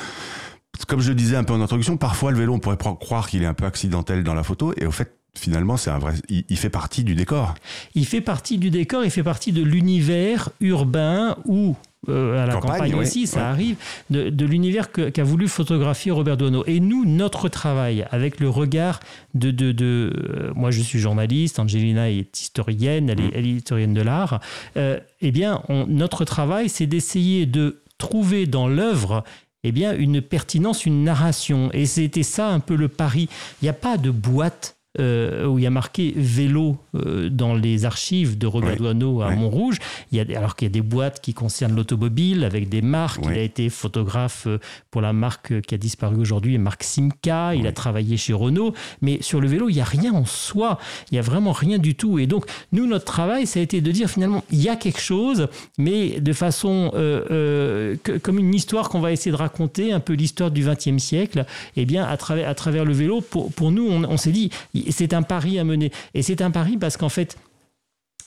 Comme 0.87 1.01
je 1.01 1.09
le 1.09 1.15
disais 1.15 1.35
un 1.35 1.43
peu 1.43 1.53
en 1.53 1.61
introduction, 1.61 1.97
parfois 1.97 2.31
le 2.31 2.37
vélo, 2.37 2.53
on 2.53 2.59
pourrait 2.59 2.77
croire 2.77 3.27
qu'il 3.29 3.41
est 3.43 3.47
un 3.47 3.53
peu 3.53 3.65
accidentel 3.65 4.23
dans 4.23 4.33
la 4.33 4.43
photo, 4.43 4.73
et 4.77 4.85
au 4.85 4.91
fait, 4.91 5.16
finalement, 5.35 5.77
c'est 5.77 5.89
un 5.91 5.99
vrai, 5.99 6.13
il, 6.29 6.43
il 6.49 6.57
fait 6.57 6.69
partie 6.69 7.03
du 7.03 7.15
décor. 7.15 7.53
Il 7.95 8.05
fait 8.05 8.21
partie 8.21 8.57
du 8.57 8.69
décor, 8.69 9.03
il 9.05 9.11
fait 9.11 9.23
partie 9.23 9.51
de 9.51 9.61
l'univers 9.61 10.49
urbain 10.59 11.37
ou 11.45 11.75
euh, 12.09 12.41
à 12.41 12.45
la 12.45 12.53
Campagne, 12.55 12.95
aussi, 12.95 13.27
ça 13.27 13.49
arrive, 13.49 13.75
de, 14.09 14.29
de 14.29 14.45
l'univers 14.45 14.91
qu'a 14.91 15.23
voulu 15.23 15.47
photographier 15.47 16.11
Robert 16.11 16.37
Doisneau. 16.37 16.63
Et 16.65 16.79
nous, 16.79 17.03
notre 17.05 17.49
travail, 17.49 18.05
avec 18.11 18.39
le 18.39 18.49
regard 18.49 18.99
de... 19.33 19.51
de, 19.51 19.71
de 19.73 20.13
euh, 20.15 20.53
moi, 20.55 20.71
je 20.71 20.81
suis 20.81 20.99
journaliste, 20.99 21.59
Angelina 21.59 22.09
est 22.09 22.39
historienne, 22.39 23.09
elle 23.09 23.19
est, 23.19 23.31
elle 23.33 23.45
est 23.45 23.51
historienne 23.51 23.93
de 23.93 24.01
l'art. 24.01 24.39
euh, 24.77 24.99
eh 25.21 25.31
bien, 25.31 25.61
on- 25.69 25.85
notre 25.87 26.23
travail, 26.23 26.69
c'est 26.69 26.87
d'essayer 26.87 27.45
de 27.45 27.81
trouver 27.97 28.45
dans 28.45 28.67
l'œuvre 28.67 29.23
eh 29.63 29.71
bien, 29.73 29.93
une 29.97 30.21
pertinence, 30.21 30.85
une 30.85 31.03
narration. 31.03 31.69
Et 31.73 31.85
c'était 31.87 32.23
ça 32.23 32.47
un 32.49 32.59
peu 32.61 32.75
le 32.75 32.87
pari. 32.87 33.27
Il 33.61 33.65
n'y 33.65 33.69
a 33.69 33.73
pas 33.73 33.97
de 33.97 34.11
boîte 34.11 34.76
euh, 34.99 35.45
où 35.47 35.57
il 35.59 35.63
y 35.63 35.67
a 35.67 35.69
marqué 35.71 36.13
vélo 36.15 36.77
euh, 36.95 37.29
dans 37.29 37.53
les 37.55 37.85
archives 37.85 38.37
de 38.37 38.47
Robert. 38.47 38.75
Doisneau 38.77 39.21
à 39.21 39.27
Ouais. 39.29 39.35
Montrouge. 39.35 39.77
Il 40.11 40.17
y 40.17 40.21
a, 40.21 40.37
alors 40.37 40.55
qu'il 40.55 40.67
y 40.67 40.71
a 40.71 40.73
des 40.73 40.81
boîtes 40.81 41.21
qui 41.21 41.33
concernent 41.33 41.75
l'automobile 41.75 42.43
avec 42.43 42.69
des 42.69 42.81
marques. 42.81 43.21
Il 43.23 43.37
a 43.37 43.41
été 43.41 43.69
photographe 43.69 44.45
euh, 44.47 44.59
pour 44.91 45.01
la 45.01 45.13
marque 45.13 45.61
qui 45.61 45.75
a 45.75 45.77
disparu 45.77 46.17
aujourd'hui, 46.17 46.57
marque 46.57 46.83
Simca. 46.83 47.55
Il 47.55 47.65
a 47.67 47.71
travaillé 47.71 48.17
chez 48.17 48.33
Renault. 48.33 48.73
Mais 49.01 49.19
sur 49.21 49.41
le 49.41 49.47
vélo, 49.47 49.69
il 49.69 49.75
n'y 49.75 49.81
a 49.81 49.85
rien 49.85 50.13
en 50.13 50.25
soi. 50.25 50.77
Il 51.11 51.15
n'y 51.15 51.19
a 51.19 51.21
vraiment 51.21 51.51
rien 51.51 51.77
du 51.77 51.95
tout. 51.95 52.19
Et 52.19 52.27
donc, 52.27 52.45
nous, 52.71 52.87
notre 52.87 53.05
travail, 53.05 53.47
ça 53.47 53.59
a 53.59 53.63
été 53.63 53.81
de 53.81 53.91
dire 53.91 54.09
finalement, 54.09 54.43
il 54.51 54.61
y 54.61 54.69
a 54.69 54.75
quelque 54.75 54.99
chose, 55.01 55.47
mais 55.77 56.19
de 56.19 56.33
façon 56.33 56.91
euh, 56.95 57.95
que- 58.03 58.17
comme 58.17 58.39
une 58.39 58.53
histoire 58.53 58.89
qu'on 58.89 58.99
va 58.99 59.11
essayer 59.11 59.31
de 59.31 59.35
raconter, 59.37 59.91
un 59.91 59.99
peu 59.99 60.13
l'histoire 60.13 60.51
du 60.51 60.63
XXe 60.65 60.97
siècle, 61.01 61.45
eh 61.75 61.85
bien, 61.85 62.03
à 62.05 62.17
travers, 62.17 62.49
à 62.49 62.55
travers 62.55 62.85
le 62.85 62.93
vélo, 62.93 63.21
pour, 63.21 63.51
pour 63.51 63.71
nous, 63.71 63.87
on, 63.87 64.03
on 64.03 64.17
s'est 64.17 64.31
dit, 64.31 64.49
c'est 64.91 65.13
un 65.13 65.23
pari 65.23 65.59
à 65.59 65.63
mener. 65.63 65.91
Et 66.13 66.21
c'est 66.21 66.41
un 66.41 66.51
pari 66.51 66.77
parce 66.77 66.97
qu'en 66.97 67.09
fait, 67.09 67.37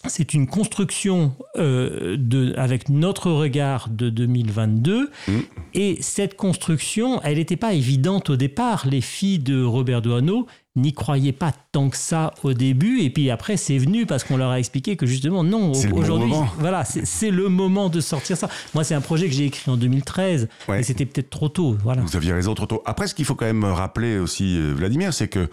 c'est 0.08 0.32
une 0.32 0.46
construction 0.46 1.32
euh, 1.56 2.16
de, 2.18 2.54
avec 2.56 2.88
notre 2.88 3.30
regard 3.30 3.88
de 3.90 4.08
2022. 4.08 5.10
Mm. 5.28 5.32
Et 5.74 5.98
cette 6.00 6.36
construction, 6.36 7.20
elle 7.22 7.36
n'était 7.36 7.56
pas 7.56 7.74
évidente 7.74 8.30
au 8.30 8.36
départ. 8.36 8.86
Les 8.86 9.02
filles 9.02 9.40
de 9.40 9.62
Robert 9.62 10.00
Doisneau 10.00 10.46
n'y 10.76 10.94
croyaient 10.94 11.32
pas 11.32 11.52
tant 11.72 11.90
que 11.90 11.98
ça 11.98 12.32
au 12.44 12.54
début. 12.54 13.02
Et 13.02 13.10
puis 13.10 13.30
après, 13.30 13.58
c'est 13.58 13.76
venu 13.76 14.06
parce 14.06 14.24
qu'on 14.24 14.38
leur 14.38 14.50
a 14.50 14.58
expliqué 14.58 14.96
que 14.96 15.04
justement, 15.04 15.44
non, 15.44 15.72
bon 15.72 15.98
aujourd'hui, 15.98 16.30
moment. 16.30 16.48
voilà, 16.58 16.84
c'est 16.84 17.04
c'est 17.04 17.30
le 17.30 17.48
moment 17.50 17.90
de 17.90 18.00
sortir 18.00 18.38
ça. 18.38 18.48
Moi, 18.72 18.84
c'est 18.84 18.94
un 18.94 19.00
projet 19.02 19.28
que 19.28 19.34
j'ai 19.34 19.46
écrit 19.46 19.70
en 19.70 19.76
2013. 19.76 20.48
Ouais. 20.68 20.80
Et 20.80 20.82
c'était 20.82 21.04
peut-être 21.04 21.30
trop 21.30 21.50
tôt. 21.50 21.76
Voilà. 21.82 22.00
Vous 22.00 22.16
aviez 22.16 22.32
raison 22.32 22.54
trop 22.54 22.66
tôt. 22.66 22.82
Après, 22.86 23.06
ce 23.06 23.14
qu'il 23.14 23.26
faut 23.26 23.34
quand 23.34 23.44
même 23.44 23.64
rappeler 23.64 24.18
aussi, 24.18 24.56
euh, 24.56 24.72
Vladimir, 24.74 25.12
c'est 25.12 25.28
que 25.28 25.48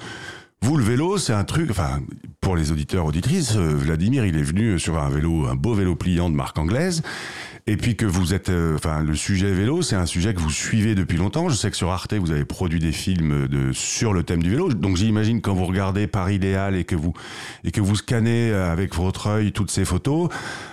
vous, 0.61 0.75
le 0.75 0.83
vélo, 0.83 1.17
c'est 1.17 1.33
un 1.33 1.43
truc. 1.43 1.69
Enfin, 1.69 2.01
pour 2.41 2.55
les 2.55 2.71
auditeurs 2.71 3.05
auditrices, 3.05 3.55
euh, 3.55 3.75
Vladimir, 3.75 4.25
il 4.25 4.37
est 4.37 4.43
venu 4.43 4.79
sur 4.79 4.97
un 4.97 5.09
vélo, 5.09 5.45
un 5.45 5.55
beau 5.55 5.73
vélo 5.73 5.95
pliant 5.95 6.29
de 6.29 6.35
marque 6.35 6.57
anglaise. 6.57 7.03
Et 7.69 7.75
puis 7.75 7.97
que 7.97 8.05
vous 8.05 8.33
êtes, 8.33 8.47
euh, 8.47 8.75
enfin, 8.75 9.03
le 9.03 9.13
sujet 9.13 9.51
vélo, 9.51 9.81
c'est 9.81 9.97
un 9.97 10.05
sujet 10.05 10.33
que 10.33 10.39
vous 10.39 10.49
suivez 10.49 10.95
depuis 10.95 11.17
longtemps. 11.17 11.49
Je 11.49 11.55
sais 11.55 11.69
que 11.69 11.75
sur 11.75 11.91
Arte, 11.91 12.13
vous 12.13 12.31
avez 12.31 12.45
produit 12.45 12.79
des 12.79 12.93
films 12.93 13.47
de 13.47 13.73
sur 13.73 14.13
le 14.13 14.23
thème 14.23 14.41
du 14.41 14.49
vélo. 14.49 14.69
Donc 14.69 14.95
j'imagine 14.95 15.41
quand 15.41 15.53
vous 15.53 15.65
regardez 15.65 16.07
Paris 16.07 16.35
idéal 16.35 16.77
et 16.77 16.85
que 16.85 16.95
vous 16.95 17.11
et 17.65 17.71
que 17.71 17.81
vous 17.81 17.97
scannez 17.97 18.51
euh, 18.51 18.71
avec 18.71 18.95
votre 18.95 19.27
œil 19.27 19.51
toutes 19.51 19.69
ces 19.69 19.83
photos, 19.83 20.29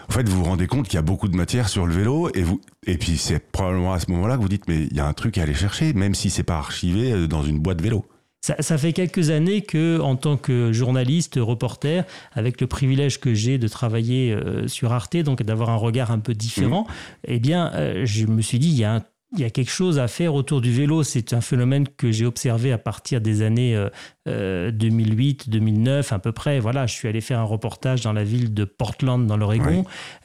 en 0.09 0.13
fait, 0.13 0.29
vous 0.29 0.39
vous 0.39 0.45
rendez 0.45 0.69
compte 0.69 0.87
qu'il 0.87 0.95
y 0.95 0.99
a 0.99 1.03
beaucoup 1.03 1.27
de 1.27 1.37
matière 1.37 1.69
sur 1.69 1.85
le 1.85 1.93
vélo 1.93 2.31
et 2.33 2.45
vous 2.45 2.61
et 2.87 2.97
puis 2.97 3.19
c'est 3.19 3.41
probablement 3.41 3.93
à 3.93 3.99
ce 3.99 4.11
moment-là 4.13 4.37
que 4.37 4.43
vous 4.43 4.49
dites 4.49 4.69
mais 4.69 4.85
il 4.85 4.97
y 4.97 5.01
a 5.01 5.07
un 5.07 5.15
truc 5.15 5.37
à 5.39 5.43
aller 5.43 5.55
chercher, 5.55 5.95
même 5.95 6.15
si 6.15 6.31
c'est 6.31 6.45
pas 6.45 6.59
archivé 6.59 7.13
euh, 7.13 7.27
dans 7.27 7.43
une 7.43 7.59
boîte 7.59 7.83
vélo. 7.83 8.05
Ça, 8.45 8.57
ça 8.59 8.77
fait 8.77 8.93
quelques 8.93 9.31
années 9.31 9.63
que, 9.63 9.99
en 10.03 10.17
tant 10.17 10.37
que 10.37 10.71
journaliste, 10.71 11.39
reporter, 11.41 12.05
avec 12.33 12.61
le 12.61 12.67
privilège 12.67 13.19
que 13.19 13.33
j'ai 13.33 13.57
de 13.57 13.69
travailler 13.69 14.35
euh, 14.35 14.69
sur 14.69 14.93
Arte, 14.93 15.17
donc 15.17 15.43
d'avoir 15.43 15.71
un 15.71 15.77
regard 15.77 16.11
un 16.11 16.19
peu 16.19 16.35
différent, 16.35 16.87
eh 17.27 17.39
bien, 17.39 17.73
euh, 17.73 18.05
je 18.05 18.27
me 18.27 18.43
suis 18.43 18.59
dit, 18.59 18.69
il 18.69 18.77
y 18.77 18.85
a 18.85 18.97
un 18.97 19.03
il 19.35 19.41
y 19.41 19.45
a 19.45 19.51
quelque 19.51 19.71
chose 19.71 19.99
à 19.99 20.09
faire 20.09 20.35
autour 20.35 20.61
du 20.61 20.73
vélo. 20.73 21.03
C'est 21.03 21.33
un 21.33 21.41
phénomène 21.41 21.87
que 21.97 22.11
j'ai 22.13 22.27
observé 22.27 22.73
à 22.73 22.79
partir 22.79 23.21
des 23.21 23.43
années 23.43 23.75
euh, 23.77 23.89
euh, 24.29 24.71
2008, 24.71 25.51
2009 25.51 26.13
à 26.13 26.19
peu 26.19 26.33
près. 26.33 26.61
Voilà, 26.61 26.87
je 26.87 26.95
suis 26.95 27.09
allé 27.09 27.21
faire 27.21 27.39
un 27.41 27.45
reportage 27.45 28.01
dans 28.03 28.13
la 28.13 28.25
ville 28.25 28.55
de 28.55 28.65
Portland, 28.65 29.27
dans 29.27 29.37
l'Oregon, 29.37 29.85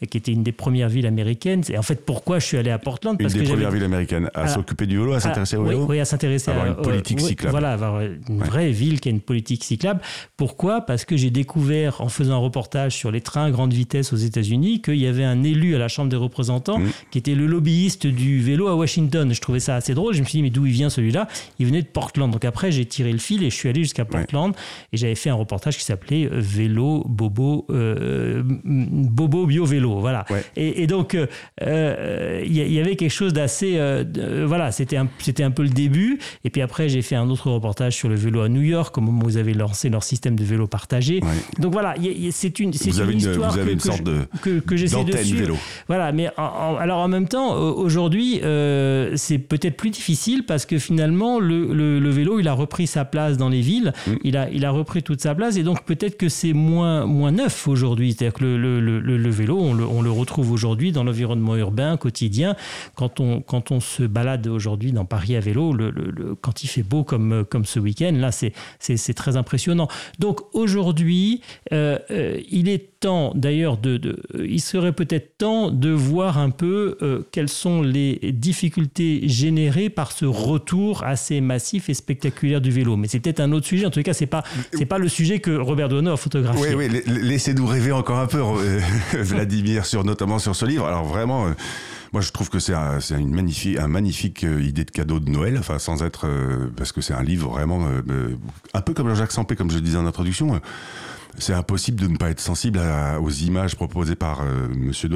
qui 0.09 0.17
était 0.17 0.31
une 0.31 0.43
des 0.43 0.51
premières 0.51 0.89
villes 0.89 1.05
américaines. 1.07 1.63
Et 1.69 1.77
en 1.77 1.81
fait, 1.81 2.05
pourquoi 2.05 2.39
je 2.39 2.45
suis 2.45 2.57
allé 2.57 2.71
à 2.71 2.77
Portland? 2.79 3.15
Une 3.19 3.25
Parce 3.25 3.33
des 3.33 3.43
que 3.43 3.49
premières 3.49 3.71
villes 3.71 3.83
américaines 3.83 4.29
à 4.33 4.47
s'occuper 4.47 4.85
du 4.85 4.97
vélo, 4.97 5.13
à 5.13 5.19
s'intéresser 5.19 5.57
au 5.57 5.63
vélo? 5.63 5.85
Oui, 5.89 5.99
à 5.99 6.05
s'intéresser 6.05 6.51
Avoir 6.51 6.65
à 6.65 6.69
une 6.69 6.75
politique 6.75 7.19
cyclable. 7.19 7.51
Voilà, 7.51 7.73
avoir 7.73 8.01
une 8.01 8.19
Ouais. 8.29 8.45
vraie 8.47 8.71
ville 8.71 8.99
qui 8.99 9.09
a 9.09 9.11
une 9.11 9.21
politique 9.21 9.63
cyclable. 9.63 10.01
Pourquoi? 10.37 10.81
Parce 10.81 11.03
que 11.05 11.17
j'ai 11.17 11.29
découvert, 11.31 12.01
en 12.01 12.09
faisant 12.09 12.35
un 12.35 12.37
reportage 12.37 12.95
sur 12.95 13.11
les 13.11 13.21
trains 13.21 13.45
à 13.45 13.51
grande 13.51 13.73
vitesse 13.73 14.13
aux 14.13 14.17
États-Unis, 14.17 14.81
qu'il 14.81 14.95
y 14.97 15.07
avait 15.07 15.23
un 15.25 15.43
élu 15.43 15.75
à 15.75 15.79
la 15.79 15.87
Chambre 15.87 16.09
des 16.09 16.15
représentants 16.15 16.79
Mm. 16.79 16.89
qui 17.11 17.17
était 17.17 17.35
le 17.35 17.47
lobbyiste 17.47 18.07
du 18.07 18.39
vélo 18.39 18.67
à 18.67 18.75
Washington. 18.75 18.98
Je 18.99 19.39
trouvais 19.41 19.59
ça 19.59 19.75
assez 19.75 19.93
drôle. 19.93 20.13
Je 20.13 20.19
me 20.19 20.25
suis 20.25 20.37
dit, 20.39 20.43
mais 20.43 20.49
d'où 20.49 20.65
il 20.65 20.71
vient 20.73 20.89
celui-là? 20.89 21.27
Il 21.59 21.65
venait 21.67 21.81
de 21.81 21.87
Portland. 21.87 22.29
Donc 22.31 22.43
après, 22.45 22.71
j'ai 22.71 22.85
tiré 22.85 23.11
le 23.11 23.17
fil 23.17 23.43
et 23.43 23.49
je 23.49 23.55
suis 23.55 23.69
allé 23.69 23.83
jusqu'à 23.83 24.05
Portland 24.05 24.53
et 24.91 24.97
j'avais 24.97 25.15
fait 25.15 25.29
un 25.29 25.35
reportage 25.35 25.77
qui 25.77 25.83
s'appelait 25.83 26.25
euh, 26.25 26.29
Vélo 26.39 27.05
Bobo 27.07 27.65
euh, 27.69 28.39
m- 28.41 28.87
Bobo 29.09 29.45
Bio 29.45 29.65
Vélo. 29.65 29.99
Voilà. 29.99 30.25
Ouais. 30.29 30.43
Et, 30.55 30.83
et 30.83 30.87
donc, 30.87 31.15
euh, 31.15 31.27
euh, 31.61 32.41
il 32.45 32.51
y, 32.57 32.61
il 32.61 32.79
avait 32.79 32.95
quelque 32.95 33.11
chose 33.11 33.33
d'assez. 33.33 33.73
euh, 33.77 34.03
voilà, 34.47 34.71
c'était 34.71 34.97
un, 34.97 35.07
c'était 35.19 35.43
un 35.43 35.51
peu 35.51 35.63
le 35.63 35.69
début. 35.69 36.19
Et 36.43 36.49
puis 36.49 36.61
après, 36.61 36.89
j'ai 36.89 37.01
fait 37.01 37.15
un 37.15 37.29
autre 37.29 37.49
reportage 37.51 37.95
sur 37.95 38.09
le 38.09 38.15
vélo 38.15 38.41
à 38.41 38.49
New 38.49 38.61
York, 38.61 38.97
au 38.97 39.01
moment 39.01 39.21
où 39.23 39.25
vous 39.25 39.37
avez 39.37 39.53
lancé 39.53 39.89
leur 39.89 40.03
système 40.03 40.35
de 40.35 40.43
vélo 40.43 40.67
partagé. 40.67 41.21
Ouais. 41.21 41.29
Donc 41.61 41.71
voilà, 41.73 41.95
il 41.97 42.05
il 42.07 42.33
c'est 42.33 42.59
une, 42.59 42.73
c'est 42.73 42.89
une 42.89 43.17
histoire 43.17 43.51
vous 43.51 43.57
avez 43.59 43.67
que, 43.69 43.73
une 43.73 43.79
sorte 43.79 44.03
de- 44.03 44.21
que, 44.41 44.59
que 44.59 44.75
j'essaie 44.75 45.03
de 45.03 45.15
suivre. 45.17 45.39
vélo. 45.41 45.57
Voilà, 45.87 46.11
mais 46.11 46.29
en- 46.37 46.43
en- 46.43 46.75
alors 46.77 46.99
en 46.99 47.07
même 47.07 47.27
temps, 47.27 47.55
aujourd'hui, 47.55 48.39
euh, 48.43 48.88
c'est 49.15 49.37
peut-être 49.37 49.77
plus 49.77 49.89
difficile 49.89 50.43
parce 50.45 50.65
que 50.65 50.77
finalement, 50.77 51.39
le, 51.39 51.73
le- 51.73 51.99
le 51.99 52.09
vélo, 52.09 52.39
il 52.39 52.47
a 52.47 52.53
repris 52.53 52.87
sa 52.87 53.05
place 53.05 53.37
dans 53.37 53.49
les 53.49 53.61
villes, 53.61 53.93
Mm. 54.07 54.11
il, 54.23 54.37
a, 54.37 54.49
il 54.49 54.65
a 54.65 54.71
repris 54.71 55.03
toute 55.03 55.21
sa 55.21 55.35
place 55.35 55.57
et 55.57 55.63
donc 55.63 55.83
peut-être 55.85 56.17
que 56.17 56.29
c'est 56.29 56.53
moins, 56.53 57.05
moins 57.05 57.31
neuf 57.31 57.67
aujourd'hui. 57.67 58.13
C'est-à-dire 58.13 58.33
que 58.39 58.43
le, 58.45 59.29
vélo, 59.29 59.57
on 59.59 59.73
le, 59.73 59.85
on 59.85 60.01
le 60.01 60.11
retrouve 60.11 60.51
aujourd'hui 60.51 60.91
dans 60.91 61.03
l'environnement 61.03 61.55
urbain 61.55 61.97
quotidien. 61.97 62.55
Quand 62.95 63.19
on, 63.19 63.41
quand 63.41 63.71
on 63.71 63.79
se 63.79 64.03
balade 64.03 64.47
aujourd'hui 64.47 64.91
dans 64.91 65.05
Paris 65.05 65.35
à 65.35 65.39
vélo, 65.39 65.75
quand 66.41 66.63
il 66.63 66.67
fait 66.67 66.83
beau 66.83 67.03
comme, 67.03 67.45
comme 67.49 67.65
ce 67.65 67.79
week-end, 67.79 68.13
là, 68.15 68.31
c'est 68.31 69.13
très 69.13 69.35
impressionnant. 69.37 69.87
Donc 70.19 70.41
aujourd'hui, 70.53 71.41
euh, 71.73 71.97
euh, 72.11 72.39
il 72.51 72.69
est 72.69 72.98
temps 72.99 73.31
d'ailleurs 73.35 73.77
euh, 73.85 73.99
il 74.47 74.59
serait 74.61 74.91
peut-être 74.91 75.37
temps 75.37 75.71
de 75.71 75.89
voir 75.89 76.37
un 76.37 76.49
peu 76.49 76.97
euh, 77.01 77.21
quelles 77.31 77.49
sont 77.49 77.81
les 77.81 78.19
difficultés 78.33 79.27
générées 79.27 79.89
par 79.89 80.11
ce 80.11 80.25
retour 80.25 81.03
assez 81.03 81.41
massif 81.41 81.89
et 81.89 81.93
spectaculaire 81.93 82.61
du 82.61 82.71
vélo. 82.71 82.97
Mais 82.97 83.07
c'est 83.07 83.19
peut-être 83.19 83.39
un 83.39 83.51
autre 83.51 83.65
sujet. 83.67 83.85
En 83.85 83.89
tout 83.91 84.01
cas, 84.03 84.13
c'est 84.13 84.25
pas 84.25 84.43
c'est 84.73 84.85
pas 84.85 84.97
le 84.97 85.07
sujet 85.07 85.39
que 85.39 85.51
Robert 85.51 85.89
Doisneau 85.89 86.11
a 86.11 86.17
photographié. 86.17 86.75
Oui, 86.75 86.89
oui, 86.89 87.01
la- 87.05 87.13
laissez-nous 87.19 87.65
rêver 87.65 87.91
encore 87.91 88.19
un 88.19 88.27
peu, 88.27 88.41
euh, 88.41 88.79
Vladimir, 89.13 89.85
sur, 89.85 90.03
notamment 90.03 90.39
sur 90.39 90.55
ce 90.55 90.65
livre. 90.65 90.85
Alors 90.85 91.05
vraiment, 91.05 91.45
moi 92.11 92.21
je 92.21 92.31
trouve 92.31 92.49
que 92.49 92.59
c'est 92.59 92.73
un, 92.73 92.99
une 93.17 93.33
magnifique, 93.33 93.77
un 93.77 93.87
magnifique 93.87 94.43
idée 94.43 94.83
de 94.85 94.91
cadeau 94.91 95.19
de 95.19 95.29
Noël, 95.29 95.57
enfin 95.57 95.79
sans 95.79 96.03
être, 96.03 96.27
parce 96.75 96.91
que 96.91 97.01
c'est 97.01 97.13
un 97.13 97.23
livre 97.23 97.49
vraiment, 97.51 97.87
un 98.73 98.81
peu 98.81 98.93
comme 98.93 99.07
Jean-Jacques 99.09 99.31
Sampé, 99.31 99.55
comme 99.55 99.69
je 99.71 99.75
le 99.75 99.81
disais 99.81 99.97
en 99.97 100.05
introduction. 100.05 100.59
C'est 101.37 101.53
impossible 101.53 102.01
de 102.01 102.07
ne 102.07 102.17
pas 102.17 102.29
être 102.29 102.39
sensible 102.39 102.79
aux 103.21 103.29
images 103.29 103.75
proposées 103.75 104.15
par 104.15 104.41
euh, 104.41 104.67
Monsieur. 104.75 105.09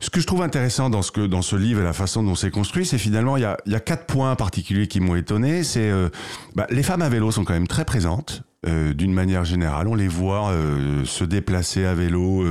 Ce 0.00 0.10
que 0.10 0.20
je 0.20 0.26
trouve 0.26 0.42
intéressant 0.42 0.90
dans 0.90 1.02
ce, 1.02 1.56
livre 1.56 1.80
et 1.80 1.84
la 1.84 1.92
façon 1.92 2.22
dont 2.22 2.34
c'est 2.34 2.50
construit, 2.50 2.86
c'est 2.86 2.98
finalement, 2.98 3.36
il 3.36 3.40
y 3.40 3.46
a, 3.46 3.56
y 3.66 3.74
a, 3.74 3.80
quatre 3.80 4.06
points 4.06 4.34
particuliers 4.36 4.86
qui 4.86 5.00
m'ont 5.00 5.16
étonné. 5.16 5.64
C'est 5.64 5.90
euh, 5.90 6.08
bah, 6.54 6.66
les 6.70 6.82
femmes 6.82 7.02
à 7.02 7.08
vélo 7.08 7.30
sont 7.30 7.44
quand 7.44 7.54
même 7.54 7.66
très 7.66 7.84
présentes. 7.84 8.42
Euh, 8.66 8.92
d'une 8.92 9.12
manière 9.12 9.44
générale, 9.44 9.86
on 9.86 9.94
les 9.94 10.08
voit 10.08 10.50
euh, 10.50 11.04
se 11.04 11.24
déplacer 11.24 11.84
à 11.84 11.94
vélo 11.94 12.44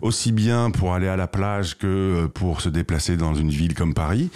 aussi 0.00 0.32
bien 0.32 0.70
pour 0.70 0.94
aller 0.94 1.08
à 1.08 1.16
la 1.16 1.26
plage 1.26 1.78
que 1.78 2.26
pour 2.34 2.60
se 2.60 2.68
déplacer 2.68 3.16
dans 3.16 3.34
une 3.34 3.50
ville 3.50 3.74
comme 3.74 3.94
Paris. 3.94 4.30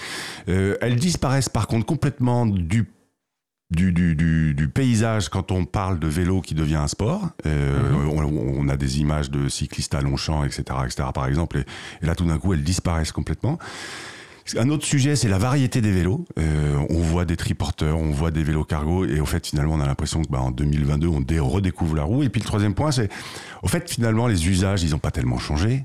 elles 0.46 0.96
disparaissent 0.96 1.48
par 1.48 1.66
contre 1.66 1.86
complètement 1.86 2.46
du 2.46 2.88
du, 3.70 3.92
du, 3.92 4.14
du, 4.14 4.54
du, 4.54 4.68
paysage 4.68 5.28
quand 5.28 5.50
on 5.50 5.64
parle 5.64 5.98
de 5.98 6.06
vélo 6.06 6.40
qui 6.40 6.54
devient 6.54 6.76
un 6.76 6.88
sport. 6.88 7.30
Euh, 7.46 7.90
mhm. 7.92 8.56
on, 8.58 8.68
a 8.68 8.76
des 8.76 9.00
images 9.00 9.30
de 9.30 9.48
cyclistes 9.48 9.94
à 9.94 10.00
Longchamp, 10.00 10.44
etc., 10.44 10.62
etc. 10.84 11.08
par 11.12 11.26
exemple, 11.26 11.58
et, 11.58 12.06
là 12.06 12.14
tout 12.14 12.24
d'un 12.24 12.38
coup 12.38 12.52
elles 12.52 12.62
disparaissent 12.62 13.12
complètement. 13.12 13.58
Un 14.56 14.70
autre 14.70 14.86
sujet, 14.86 15.16
c'est 15.16 15.28
la 15.28 15.38
variété 15.38 15.80
des 15.80 15.90
vélos. 15.90 16.24
Euh, 16.38 16.78
on 16.88 17.00
voit 17.00 17.24
des 17.24 17.36
triporteurs, 17.36 17.98
on 17.98 18.12
voit 18.12 18.30
des 18.30 18.44
vélos 18.44 18.62
cargo, 18.62 19.04
et 19.04 19.18
au 19.18 19.26
fait, 19.26 19.44
finalement, 19.44 19.74
on 19.74 19.80
a 19.80 19.86
l'impression 19.86 20.22
que 20.22 20.28
bah, 20.28 20.40
en 20.40 20.52
2022, 20.52 21.08
on 21.08 21.48
redécouvre 21.48 21.96
la 21.96 22.04
roue. 22.04 22.22
Et 22.22 22.28
puis 22.28 22.40
le 22.40 22.46
troisième 22.46 22.74
point, 22.74 22.92
c'est, 22.92 23.10
au 23.64 23.66
fait, 23.66 23.90
finalement, 23.90 24.28
les 24.28 24.48
usages, 24.48 24.84
ils 24.84 24.90
n'ont 24.90 25.00
pas 25.00 25.10
tellement 25.10 25.38
changé. 25.38 25.84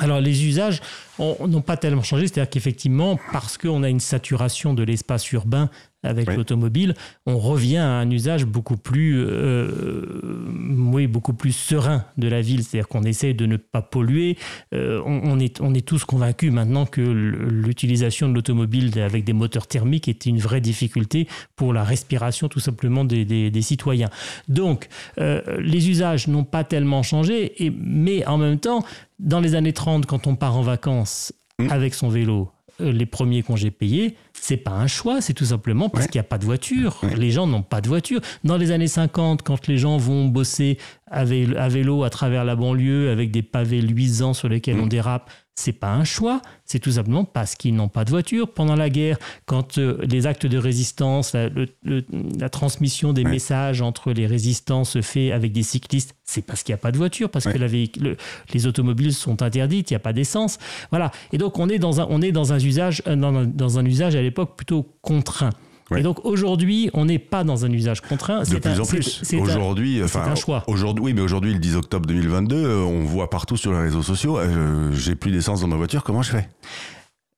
Alors 0.00 0.20
les 0.20 0.46
usages 0.46 0.80
n'ont 1.18 1.60
pas 1.60 1.76
tellement 1.76 2.02
changé, 2.02 2.26
c'est-à-dire 2.26 2.48
qu'effectivement, 2.48 3.18
parce 3.30 3.58
qu'on 3.58 3.82
a 3.82 3.90
une 3.90 4.00
saturation 4.00 4.72
de 4.72 4.82
l'espace 4.82 5.30
urbain 5.32 5.68
avec 6.02 6.34
l'automobile, 6.34 6.94
on 7.26 7.38
revient 7.38 7.78
à 7.78 7.90
un 7.90 8.10
usage 8.10 8.44
beaucoup 8.44 8.76
plus, 8.76 9.24
euh, 9.24 10.44
oui, 10.92 11.06
beaucoup 11.06 11.32
plus 11.32 11.52
serein 11.52 12.04
de 12.16 12.28
la 12.28 12.40
ville. 12.40 12.64
C'est-à-dire 12.64 12.88
qu'on 12.88 13.04
essaie 13.04 13.34
de 13.34 13.46
ne 13.46 13.56
pas 13.56 13.82
polluer. 13.82 14.36
Euh, 14.74 15.00
on, 15.04 15.38
est, 15.38 15.60
on 15.60 15.74
est 15.74 15.86
tous 15.86 16.04
convaincus 16.04 16.52
maintenant 16.52 16.86
que 16.86 17.00
l'utilisation 17.00 18.28
de 18.28 18.34
l'automobile 18.34 18.98
avec 19.00 19.24
des 19.24 19.32
moteurs 19.32 19.66
thermiques 19.66 20.08
est 20.08 20.26
une 20.26 20.38
vraie 20.38 20.60
difficulté 20.60 21.28
pour 21.56 21.72
la 21.72 21.84
respiration 21.84 22.48
tout 22.48 22.60
simplement 22.60 23.04
des, 23.04 23.24
des, 23.24 23.62
citoyens. 23.62 24.10
Donc, 24.48 24.88
euh, 25.18 25.40
les 25.60 25.88
usages 25.88 26.26
n'ont 26.28 26.44
pas 26.44 26.64
tellement 26.64 27.02
changé, 27.02 27.64
et, 27.64 27.70
mais 27.70 28.26
en 28.26 28.38
même 28.38 28.58
temps, 28.58 28.84
dans 29.18 29.40
les 29.40 29.54
années 29.54 29.72
30, 29.72 30.06
quand 30.06 30.26
on 30.26 30.34
part 30.34 30.56
en 30.56 30.62
vacances 30.62 31.32
mmh. 31.58 31.70
avec 31.70 31.94
son 31.94 32.08
vélo, 32.08 32.50
les 32.90 33.06
premiers 33.06 33.42
congés 33.42 33.70
payés, 33.70 34.16
c'est 34.32 34.56
pas 34.56 34.72
un 34.72 34.86
choix, 34.86 35.20
c'est 35.20 35.34
tout 35.34 35.44
simplement 35.44 35.88
parce 35.88 36.06
qu'il 36.06 36.18
n'y 36.18 36.24
a 36.24 36.28
pas 36.28 36.38
de 36.38 36.44
voiture. 36.44 37.00
Les 37.16 37.30
gens 37.30 37.46
n'ont 37.46 37.62
pas 37.62 37.80
de 37.80 37.88
voiture. 37.88 38.20
Dans 38.44 38.56
les 38.56 38.70
années 38.70 38.88
50, 38.88 39.42
quand 39.42 39.66
les 39.68 39.78
gens 39.78 39.96
vont 39.98 40.26
bosser 40.26 40.78
à 41.10 41.24
vélo 41.24 42.04
à 42.04 42.10
travers 42.10 42.44
la 42.44 42.56
banlieue 42.56 43.10
avec 43.10 43.30
des 43.30 43.42
pavés 43.42 43.82
luisants 43.82 44.34
sur 44.34 44.48
lesquels 44.48 44.80
on 44.80 44.86
mm. 44.86 44.90
dérape, 44.90 45.30
c'est 45.54 45.72
pas 45.72 45.92
un 45.92 46.04
choix, 46.04 46.40
c'est 46.64 46.78
tout 46.78 46.92
simplement 46.92 47.24
parce 47.24 47.56
qu'ils 47.56 47.74
n'ont 47.74 47.88
pas 47.88 48.04
de 48.04 48.10
voiture. 48.10 48.52
Pendant 48.52 48.74
la 48.74 48.88
guerre, 48.88 49.18
quand 49.44 49.76
euh, 49.78 49.98
les 50.02 50.26
actes 50.26 50.46
de 50.46 50.56
résistance, 50.56 51.34
la, 51.34 52.48
transmission 52.48 53.12
des 53.12 53.24
messages 53.24 53.82
entre 53.82 54.12
les 54.12 54.26
résistants 54.26 54.84
se 54.84 55.02
fait 55.02 55.30
avec 55.30 55.52
des 55.52 55.62
cyclistes, 55.62 56.14
c'est 56.24 56.42
parce 56.42 56.62
qu'il 56.62 56.72
n'y 56.72 56.78
a 56.78 56.82
pas 56.82 56.92
de 56.92 56.96
voiture, 56.96 57.30
parce 57.30 57.44
que 57.44 57.58
les 57.58 58.66
automobiles 58.66 59.12
sont 59.12 59.42
interdites, 59.42 59.90
il 59.90 59.94
n'y 59.94 59.96
a 59.96 60.00
pas 60.00 60.12
d'essence. 60.12 60.58
Voilà. 60.90 61.10
Et 61.32 61.38
donc 61.38 61.58
on 61.58 61.68
est 61.68 61.78
dans 61.78 62.00
un, 62.00 62.06
on 62.08 62.22
est 62.22 62.32
dans 62.32 62.52
un 62.52 62.58
usage, 62.58 63.02
euh, 63.06 63.16
dans 63.16 63.44
dans 63.44 63.78
un 63.78 63.84
usage 63.84 64.16
à 64.16 64.22
l'époque 64.22 64.56
plutôt 64.56 64.86
contraint. 65.02 65.50
Et 65.96 66.02
donc 66.02 66.24
aujourd'hui, 66.24 66.90
on 66.94 67.04
n'est 67.04 67.18
pas 67.18 67.44
dans 67.44 67.64
un 67.64 67.72
usage 67.72 68.00
contraint. 68.00 68.42
De 68.42 68.58
plus 68.58 68.80
en 68.80 68.84
plus. 68.86 69.22
Aujourd'hui, 69.40 70.02
enfin, 70.02 70.22
un 70.22 70.34
choix. 70.34 70.64
Aujourd'hui, 70.66 71.04
oui, 71.04 71.12
mais 71.14 71.20
aujourd'hui, 71.20 71.52
le 71.52 71.58
10 71.58 71.76
octobre 71.76 72.06
2022, 72.06 72.56
euh, 72.56 72.78
on 72.80 73.04
voit 73.04 73.30
partout 73.30 73.56
sur 73.56 73.72
les 73.72 73.78
réseaux 73.78 74.02
sociaux, 74.02 74.38
euh, 74.38 74.92
j'ai 74.92 75.14
plus 75.14 75.30
d'essence 75.30 75.60
dans 75.60 75.68
ma 75.68 75.76
voiture, 75.76 76.02
comment 76.02 76.22
je 76.22 76.30
fais? 76.30 76.48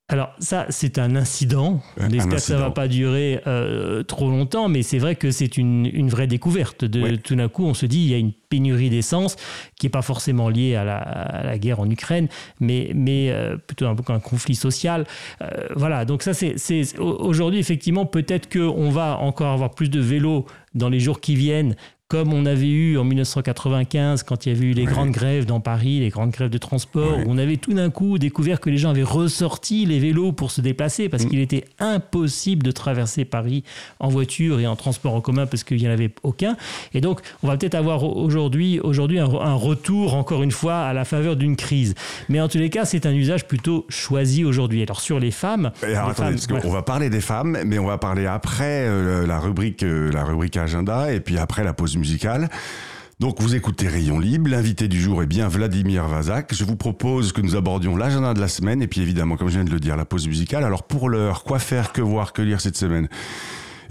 Alors 0.08 0.34
ça, 0.38 0.66
c'est 0.68 0.98
un 0.98 1.16
incident. 1.16 1.80
On 1.98 2.10
espère 2.10 2.34
que 2.34 2.38
ça 2.38 2.58
va 2.58 2.70
pas 2.70 2.88
durer 2.88 3.40
euh, 3.46 4.02
trop 4.02 4.28
longtemps, 4.28 4.68
mais 4.68 4.82
c'est 4.82 4.98
vrai 4.98 5.16
que 5.16 5.30
c'est 5.30 5.56
une, 5.56 6.08
vraie 6.10 6.26
découverte. 6.26 6.84
De, 6.84 7.16
Tout 7.16 7.36
d'un 7.36 7.48
coup, 7.48 7.64
on 7.64 7.72
se 7.72 7.86
dit 7.86 8.00
il 8.00 8.10
y 8.10 8.14
a 8.14 8.18
une 8.18 8.32
pénurie 8.50 8.90
d'essence 8.90 9.36
qui 9.76 9.86
n'est 9.86 9.90
pas 9.90 10.02
forcément 10.02 10.50
liée 10.50 10.74
à 10.74 10.84
la, 10.84 11.58
guerre 11.58 11.80
en 11.80 11.88
Ukraine, 11.88 12.28
mais, 12.60 12.92
mais 12.94 13.30
euh, 13.30 13.56
plutôt 13.56 13.86
un, 13.86 13.96
un 14.08 14.20
conflit 14.20 14.54
social. 14.54 15.06
Euh, 15.40 15.68
voilà, 15.74 16.04
donc 16.04 16.22
ça, 16.22 16.34
c'est 16.34 16.98
aujourd'hui, 16.98 17.58
effectivement, 17.58 18.04
peut-être 18.04 18.52
qu'on 18.52 18.90
va 18.90 19.16
encore 19.16 19.52
avoir 19.52 19.70
plus 19.70 19.88
de 19.88 20.00
vélos 20.00 20.44
dans 20.74 20.90
les 20.90 21.00
jours 21.00 21.20
qui 21.20 21.34
viennent 21.34 21.76
comme 22.08 22.34
on 22.34 22.44
avait 22.44 22.68
eu 22.68 22.98
en 22.98 23.04
1995, 23.04 24.24
quand 24.24 24.44
il 24.44 24.52
y 24.52 24.56
avait 24.56 24.66
eu 24.66 24.72
les 24.72 24.84
grandes 24.84 25.10
grèves 25.10 25.46
dans 25.46 25.60
Paris, 25.60 26.00
les 26.00 26.10
grandes 26.10 26.32
grèves 26.32 26.50
de 26.50 26.58
transport, 26.58 27.18
où 27.18 27.24
on 27.26 27.38
avait 27.38 27.56
tout 27.56 27.72
d'un 27.72 27.88
coup 27.88 28.18
découvert 28.18 28.60
que 28.60 28.68
les 28.68 28.76
gens 28.76 28.90
avaient 28.90 29.02
ressorti 29.02 29.86
les 29.86 29.98
vélos 29.98 30.32
pour 30.32 30.50
se 30.50 30.60
déplacer, 30.60 31.08
parce 31.08 31.24
mm. 31.24 31.28
qu'il 31.30 31.38
était 31.38 31.64
impossible 31.78 32.62
de 32.62 32.70
traverser 32.72 33.24
Paris 33.24 33.64
en 34.00 34.08
voiture 34.08 34.60
et 34.60 34.66
en 34.66 34.76
transport 34.76 35.14
en 35.14 35.22
commun, 35.22 35.46
parce 35.46 35.64
qu'il 35.64 35.78
n'y 35.78 35.88
en 35.88 35.92
avait 35.92 36.10
aucun. 36.22 36.58
Et 36.92 37.00
donc, 37.00 37.22
on 37.42 37.48
va 37.48 37.56
peut-être 37.56 37.74
avoir 37.74 38.04
aujourd'hui 38.04 38.80
aujourd'hui 38.80 39.18
un, 39.18 39.54
retour, 39.54 40.14
encore 40.14 40.42
une 40.42 40.52
fois, 40.52 40.80
à 40.82 40.92
la 40.92 41.06
faveur 41.06 41.36
d'une 41.36 41.56
crise. 41.56 41.94
Mais 42.28 42.40
en 42.40 42.48
tous 42.48 42.58
les 42.58 42.68
cas, 42.68 42.84
c'est 42.84 43.06
un 43.06 43.14
usage 43.14 43.48
plutôt 43.48 43.86
choisi 43.88 44.44
aujourd'hui. 44.44 44.82
Alors, 44.82 45.00
sur 45.00 45.18
les 45.18 45.30
femmes... 45.30 45.70
on 45.82 46.70
va 46.70 46.82
parler 46.82 47.08
des 47.08 47.22
femmes, 47.22 47.58
mais 47.64 47.78
on 47.78 47.86
va 47.86 47.96
parler 47.96 48.26
après 48.26 48.86
euh, 48.86 49.26
la, 49.26 49.38
rubrique, 49.38 49.82
euh, 49.82 50.12
la 50.12 50.24
rubrique 50.24 50.58
agenda, 50.58 51.10
et 51.10 51.20
puis 51.20 51.38
après 51.38 51.64
la 51.64 51.72
pause 51.72 51.93
donc 53.20 53.40
vous 53.40 53.54
écoutez 53.54 53.86
Rayon 53.86 54.18
Libre, 54.18 54.50
l'invité 54.50 54.88
du 54.88 55.00
jour 55.00 55.22
est 55.22 55.26
bien 55.26 55.46
Vladimir 55.46 56.08
Vazak. 56.08 56.52
Je 56.52 56.64
vous 56.64 56.74
propose 56.74 57.32
que 57.32 57.40
nous 57.40 57.54
abordions 57.54 57.96
l'agenda 57.96 58.34
de 58.34 58.40
la 58.40 58.48
semaine 58.48 58.82
et 58.82 58.88
puis 58.88 59.00
évidemment, 59.00 59.36
comme 59.36 59.48
je 59.48 59.54
viens 59.54 59.64
de 59.64 59.70
le 59.70 59.78
dire, 59.78 59.96
la 59.96 60.04
pause 60.04 60.26
musicale. 60.26 60.64
Alors 60.64 60.82
pour 60.82 61.08
l'heure, 61.08 61.44
quoi 61.44 61.60
faire, 61.60 61.92
que 61.92 62.02
voir, 62.02 62.32
que 62.32 62.42
lire 62.42 62.60
cette 62.60 62.76
semaine? 62.76 63.08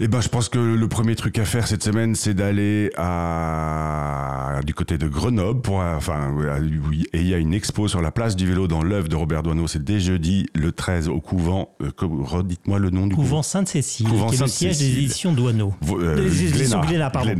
Eh 0.00 0.08
ben, 0.08 0.20
je 0.20 0.28
pense 0.28 0.48
que 0.48 0.58
le 0.58 0.88
premier 0.88 1.14
truc 1.14 1.38
à 1.38 1.44
faire 1.44 1.66
cette 1.66 1.82
semaine, 1.82 2.14
c'est 2.14 2.34
d'aller 2.34 2.90
à 2.96 4.60
du 4.64 4.74
côté 4.74 4.98
de 4.98 5.08
Grenoble 5.08 5.60
pour, 5.60 5.76
enfin, 5.76 6.32
oui, 6.36 7.06
et 7.12 7.20
il 7.20 7.28
y 7.28 7.34
a 7.34 7.38
une 7.38 7.54
expo 7.54 7.88
sur 7.88 8.00
la 8.00 8.10
place 8.10 8.36
du 8.36 8.46
vélo 8.46 8.66
dans 8.68 8.82
l'œuvre 8.82 9.08
de 9.08 9.16
Robert 9.16 9.42
Doisneau. 9.42 9.66
C'est 9.66 9.82
dès 9.82 10.00
jeudi 10.00 10.46
le 10.54 10.72
13 10.72 11.08
au 11.08 11.20
couvent. 11.20 11.70
Euh, 11.82 11.90
redites-moi 12.00 12.78
le 12.78 12.90
nom 12.90 13.06
du 13.06 13.14
couvent. 13.14 13.42
Sainte-Cécile, 13.42 14.06
qui 14.06 14.34
est 14.34 14.40
le 14.40 14.46
siège 14.46 14.78
des 14.78 14.98
éditions 14.98 15.32
Douaneau. 15.32 15.74
Euh, 15.90 16.16
des 16.16 16.46
éditions 16.46 16.80
Glénat, 16.80 17.10
pardon. 17.10 17.34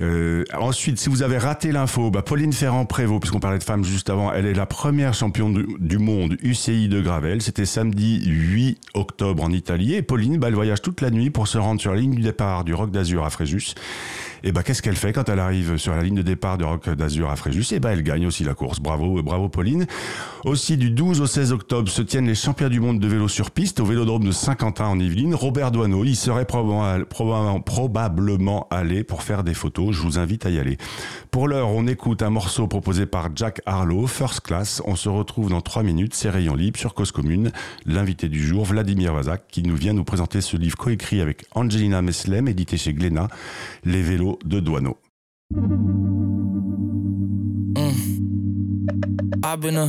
Euh, 0.00 0.44
ensuite, 0.58 0.98
si 0.98 1.08
vous 1.08 1.22
avez 1.22 1.38
raté 1.38 1.72
l'info, 1.72 2.10
bah, 2.10 2.22
Pauline 2.22 2.52
Ferrand-Prévot, 2.52 3.20
puisqu'on 3.20 3.40
parlait 3.40 3.58
de 3.58 3.64
femmes 3.64 3.84
juste 3.84 4.10
avant, 4.10 4.32
elle 4.32 4.46
est 4.46 4.54
la 4.54 4.66
première 4.66 5.14
championne 5.14 5.66
du, 5.78 5.98
monde 5.98 6.36
UCI 6.42 6.88
de 6.88 7.00
Gravel. 7.00 7.42
C'était 7.42 7.66
samedi 7.66 8.22
8 8.24 8.78
octobre 8.94 9.42
en 9.42 9.50
Italie. 9.50 9.94
Et 9.94 10.02
Pauline, 10.02 10.38
bah, 10.38 10.48
elle 10.48 10.54
voyage 10.54 10.82
toute 10.82 11.00
la 11.00 11.10
nuit 11.10 11.30
pour 11.30 11.48
se 11.48 11.58
rendre 11.58 11.75
sur 11.78 11.92
la 11.92 12.00
ligne 12.00 12.14
du 12.14 12.22
départ 12.22 12.64
du 12.64 12.74
Roc 12.74 12.90
d'Azur 12.90 13.24
à 13.24 13.30
Fréjus. 13.30 13.74
Et 14.46 14.52
bah, 14.52 14.62
qu'est-ce 14.62 14.80
qu'elle 14.80 14.94
fait 14.94 15.12
quand 15.12 15.28
elle 15.28 15.40
arrive 15.40 15.76
sur 15.76 15.96
la 15.96 16.04
ligne 16.04 16.14
de 16.14 16.22
départ 16.22 16.56
du 16.56 16.62
Roc 16.62 16.88
d'Azur 16.88 17.30
à 17.30 17.34
Fréjus? 17.34 17.72
Et 17.72 17.80
bah, 17.80 17.92
elle 17.92 18.04
gagne 18.04 18.28
aussi 18.28 18.44
la 18.44 18.54
course. 18.54 18.78
Bravo, 18.78 19.20
bravo 19.20 19.48
Pauline. 19.48 19.86
Aussi, 20.44 20.76
du 20.76 20.90
12 20.90 21.20
au 21.20 21.26
16 21.26 21.50
octobre 21.50 21.88
se 21.88 22.00
tiennent 22.00 22.28
les 22.28 22.36
championnats 22.36 22.70
du 22.70 22.78
monde 22.78 23.00
de 23.00 23.08
vélo 23.08 23.26
sur 23.26 23.50
piste 23.50 23.80
au 23.80 23.84
Vélodrome 23.84 24.22
de 24.22 24.30
Saint-Quentin 24.30 24.86
en 24.86 25.00
Yvelines. 25.00 25.34
Robert 25.34 25.72
Doineau 25.72 26.04
y 26.04 26.14
serait 26.14 26.44
probablement, 26.44 27.60
probablement 27.60 28.68
allé 28.70 29.02
pour 29.02 29.24
faire 29.24 29.42
des 29.42 29.52
photos. 29.52 29.96
Je 29.96 30.02
vous 30.02 30.20
invite 30.20 30.46
à 30.46 30.50
y 30.50 30.60
aller. 30.60 30.78
Pour 31.32 31.48
l'heure, 31.48 31.70
on 31.70 31.88
écoute 31.88 32.22
un 32.22 32.30
morceau 32.30 32.68
proposé 32.68 33.04
par 33.04 33.30
Jack 33.34 33.62
Harlow, 33.66 34.06
First 34.06 34.42
Class. 34.42 34.80
On 34.84 34.94
se 34.94 35.08
retrouve 35.08 35.50
dans 35.50 35.60
3 35.60 35.82
minutes. 35.82 36.14
C'est 36.14 36.30
Rayon 36.30 36.54
Libre 36.54 36.78
sur 36.78 36.94
Cause 36.94 37.10
Commune. 37.10 37.50
L'invité 37.84 38.28
du 38.28 38.46
jour, 38.46 38.64
Vladimir 38.64 39.12
Vazak, 39.12 39.48
qui 39.48 39.64
nous 39.64 39.74
vient 39.74 39.92
nous 39.92 40.04
présenter 40.04 40.40
ce 40.40 40.56
livre 40.56 40.76
coécrit 40.76 41.20
avec 41.20 41.46
Angelina 41.56 42.00
Meslem, 42.00 42.46
édité 42.46 42.76
chez 42.76 42.92
Glénat, 42.92 43.26
Les 43.84 44.02
vélos 44.02 44.35
de 44.44 44.60
Douaneau. 44.60 44.96
Mm. 47.74 47.94
I've 49.44 49.60
been 49.60 49.76
a 49.76 49.88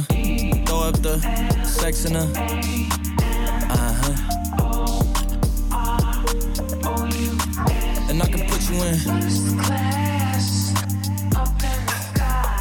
throw 0.66 0.82
up 0.90 1.02
the 1.02 1.20
sex 1.64 2.06
in 2.06 2.16
a 2.16 2.24
uh-huh. 3.70 4.14
And 8.10 8.22
I 8.22 8.26
can 8.26 8.48
put 8.48 8.70
you 8.70 8.76
in. 8.84 8.96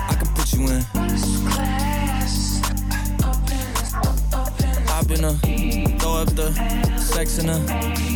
I 0.09 0.15
can 0.19 0.29
put 0.35 0.53
you 0.53 0.69
in. 0.69 0.85
I've 4.89 5.07
been 5.09 5.25
a 5.25 5.35
throw 5.99 6.15
up 6.15 6.29
the 6.35 6.53
sex 6.99 7.39
in 7.39 7.49
a 7.51 8.16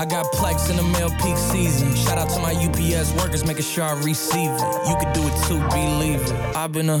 Uh, 0.00 0.02
I 0.02 0.06
got 0.06 0.26
plex 0.32 0.70
in 0.70 0.76
the 0.76 0.82
mail 0.82 1.10
peak 1.22 1.36
season. 1.36 1.94
Shout 1.94 2.16
out 2.18 2.30
to 2.30 2.38
my 2.40 2.54
UPS 2.54 3.12
workers, 3.14 3.44
making 3.44 3.64
sure 3.64 3.84
I 3.84 3.92
receive 4.02 4.50
it. 4.50 4.60
You 4.88 4.96
could 4.96 5.12
do 5.12 5.22
it 5.22 5.34
too, 5.46 5.60
believe 5.68 6.22
it. 6.22 6.32
I've 6.56 6.72
been 6.72 6.88
a 6.88 7.00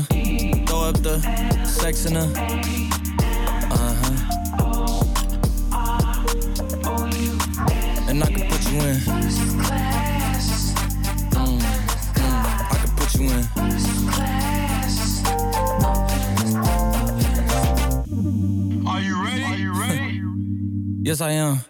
throw 0.66 0.82
up 0.82 1.02
the 1.02 1.20
sex 1.64 2.04
in 2.06 2.16
a 2.16 2.22
and 8.08 8.22
I 8.22 8.26
can 8.26 8.48
put 8.50 8.64
you 8.70 8.80
in. 8.80 8.96
Mm, 8.96 9.22
mm, 11.30 11.62
I 12.70 12.76
can 12.76 12.90
put 12.96 13.14
you 13.14 13.30
in. 13.30 13.44
Are 18.86 19.00
you 19.00 19.24
ready? 19.24 19.44
Are 19.44 19.56
you 19.56 19.72
ready? 19.80 20.22
yes, 21.02 21.20
I 21.20 21.30
am. 21.32 21.69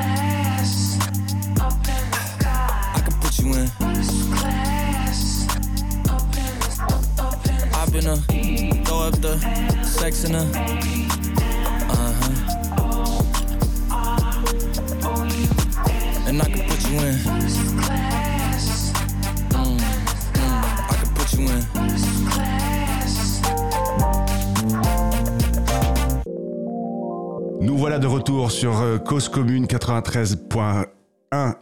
Nous 27.61 27.77
voilà 27.77 27.99
de 27.99 28.07
retour 28.07 28.51
sur 28.51 28.79
euh, 28.79 28.97
Cause 28.97 29.29
Commune 29.29 29.65
93.1 29.65 30.85